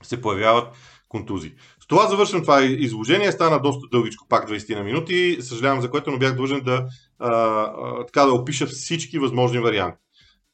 се 0.04 0.22
появяват 0.22 0.68
контузии. 1.10 1.54
С 1.80 1.88
това 1.88 2.08
завършвам 2.08 2.42
това 2.42 2.64
изложение. 2.64 3.32
Стана 3.32 3.62
доста 3.62 3.88
дългичко, 3.92 4.28
пак 4.30 4.50
20 4.50 4.76
на 4.76 4.84
минути. 4.84 5.38
Съжалявам 5.42 5.82
за 5.82 5.92
което, 5.92 6.12
но 6.12 6.18
бях 6.18 6.36
длъжен 6.36 6.62
да, 6.62 6.86
а, 7.20 7.30
а, 7.30 8.06
така, 8.06 8.26
да 8.26 8.32
опиша 8.32 8.66
всички 8.66 9.20
възможни 9.20 9.60
варианти. 9.60 9.98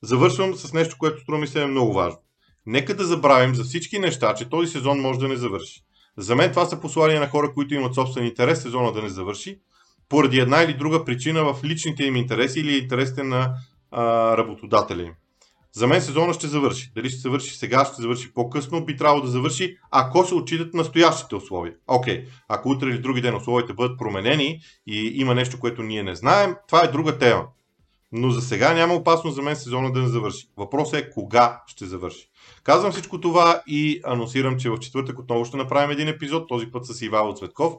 Завършвам 0.04 0.56
с 0.56 0.74
нещо, 0.74 0.96
което 1.00 1.22
струва 1.22 1.40
ми 1.40 1.48
се 1.48 1.62
е 1.62 1.68
много 1.68 1.94
важно. 1.94 2.20
нека 2.66 2.96
да 2.96 3.06
забравим 3.06 3.56
за 3.56 3.64
всички 3.64 4.00
неща, 4.00 4.34
че 4.34 4.50
този 4.50 4.72
сезон 4.72 5.00
може 5.00 5.20
да 5.20 5.28
не 5.28 5.36
завърши. 5.36 5.82
За 6.17 6.36
мен 6.36 6.50
това 6.50 6.65
са 6.65 6.80
послания 6.80 7.19
на 7.19 7.30
хора, 7.30 7.54
които 7.54 7.74
имат 7.74 7.95
собствен 7.95 8.26
интерес 8.26 8.62
сезона 8.62 8.91
да 8.91 9.02
не 9.02 9.10
завърши, 9.10 9.60
поради 10.10 10.39
една 10.39 10.63
или 10.63 10.74
друга 10.74 11.06
причина 11.06 11.54
в 11.54 11.63
личните 11.63 12.04
им 12.04 12.15
интереси 12.15 12.60
или 12.60 12.78
интересите 12.78 13.24
на 13.24 13.54
а, 13.91 14.38
работодателя 14.38 15.02
им. 15.02 15.13
За 15.74 15.88
мен 15.88 16.02
сезона 16.02 16.34
ще 16.34 16.47
завърши. 16.47 16.91
Дали 16.95 17.10
ще 17.10 17.19
завърши 17.19 17.58
сега, 17.58 17.86
ще 17.86 18.02
завърши 18.02 18.34
по-късно, 18.34 18.86
би 18.86 18.97
трябвало 18.97 19.21
да 19.21 19.28
завърши, 19.28 19.78
ако 19.91 20.26
се 20.26 20.36
отчитат 20.36 20.74
настоящите 20.74 21.36
условия. 21.36 21.74
Окей, 21.88 22.26
okay. 22.26 22.28
ако 22.47 22.69
утре 22.69 22.89
или 22.89 23.00
други 23.00 23.21
ден 23.21 23.36
условията 23.36 23.74
бъдат 23.74 24.00
променени 24.00 24.60
и 24.88 25.12
има 25.15 25.36
нещо, 25.36 25.60
което 25.60 25.84
ние 25.84 26.04
не 26.04 26.15
знаем, 26.15 26.56
това 26.67 26.84
е 26.84 26.91
друга 26.91 27.17
тема. 27.17 27.43
Но 28.12 28.32
за 28.32 28.41
сега 28.41 28.74
няма 28.74 28.93
опасност 28.93 29.36
за 29.36 29.41
мен 29.41 29.56
сезона 29.56 29.91
да 29.91 30.00
не 30.00 30.08
завърши. 30.08 30.47
Въпросът 30.58 31.00
е 31.00 31.10
кога 31.10 31.62
ще 31.67 31.86
завърши. 31.86 32.31
Казвам 32.64 32.92
всичко 32.92 33.22
това 33.22 33.62
и 33.68 34.02
анонсирам, 34.04 34.58
че 34.58 34.70
в 34.70 34.80
четвъртък 34.80 35.20
отново 35.20 35.46
ще 35.46 35.58
направим 35.58 35.92
един 35.92 36.08
епизод, 36.08 36.48
този 36.48 36.72
път 36.72 36.86
с 36.86 37.02
Ивайло 37.02 37.36
Цветков, 37.36 37.74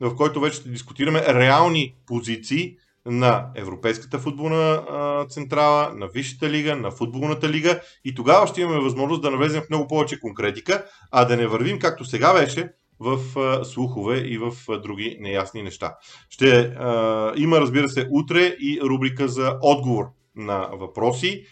в 0.00 0.16
който 0.16 0.40
вече 0.40 0.56
ще 0.56 0.68
дискутираме 0.68 1.24
реални 1.28 1.94
позиции 2.06 2.76
на 3.06 3.46
Европейската 3.54 4.18
футболна 4.18 4.82
централа, 5.28 5.92
на 5.94 6.06
Висшата 6.06 6.50
лига, 6.50 6.76
на 6.76 6.90
футболната 6.90 7.48
лига 7.48 7.80
и 8.04 8.14
тогава 8.14 8.46
ще 8.46 8.60
имаме 8.60 8.80
възможност 8.80 9.22
да 9.22 9.30
навлезем 9.30 9.62
в 9.62 9.70
много 9.70 9.88
повече 9.88 10.20
конкретика, 10.20 10.84
а 11.10 11.24
да 11.24 11.36
не 11.36 11.46
вървим 11.46 11.78
както 11.78 12.04
сега 12.04 12.32
беше 12.32 12.72
в 13.00 13.18
слухове 13.64 14.18
и 14.18 14.38
в 14.38 14.52
други 14.82 15.16
неясни 15.20 15.62
неща. 15.62 15.94
Ще 16.30 16.60
а, 16.60 17.32
има, 17.36 17.60
разбира 17.60 17.88
се, 17.88 18.08
утре 18.10 18.40
и 18.40 18.80
рубрика 18.82 19.28
за 19.28 19.58
отговор 19.62 20.04
на 20.36 20.68
въпроси, 20.72 21.44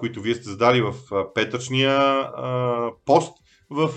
които 0.00 0.20
вие 0.20 0.34
сте 0.34 0.48
задали 0.48 0.82
в 0.82 0.94
петъчния 1.34 2.28
пост 3.06 3.32
в 3.70 3.90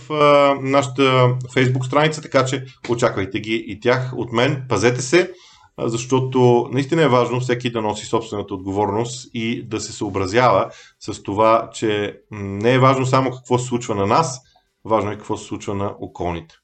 нашата 0.62 1.36
фейсбук 1.54 1.86
страница, 1.86 2.22
така 2.22 2.46
че 2.46 2.66
очаквайте 2.90 3.40
ги 3.40 3.66
и 3.68 3.80
тях 3.80 4.14
от 4.16 4.32
мен. 4.32 4.66
Пазете 4.70 5.02
се! 5.02 5.34
защото 5.80 6.70
наистина 6.72 7.04
е 7.04 7.08
важно 7.08 7.40
всеки 7.40 7.72
да 7.72 7.82
носи 7.82 8.06
собствената 8.06 8.54
отговорност 8.54 9.30
и 9.34 9.68
да 9.68 9.82
се 9.82 9.94
съобразява 9.94 10.70
с 11.00 11.24
това, 11.24 11.70
че 11.74 12.20
не 12.32 12.74
е 12.74 12.80
важно 12.80 13.06
само 13.06 13.32
какво 13.32 13.58
се 13.58 13.66
случва 13.66 13.96
на 13.96 14.06
нас, 14.06 14.42
важно 14.86 15.12
е 15.12 15.18
какво 15.18 15.38
се 15.38 15.46
случва 15.46 15.76
на 15.76 15.96
околните. 16.00 16.56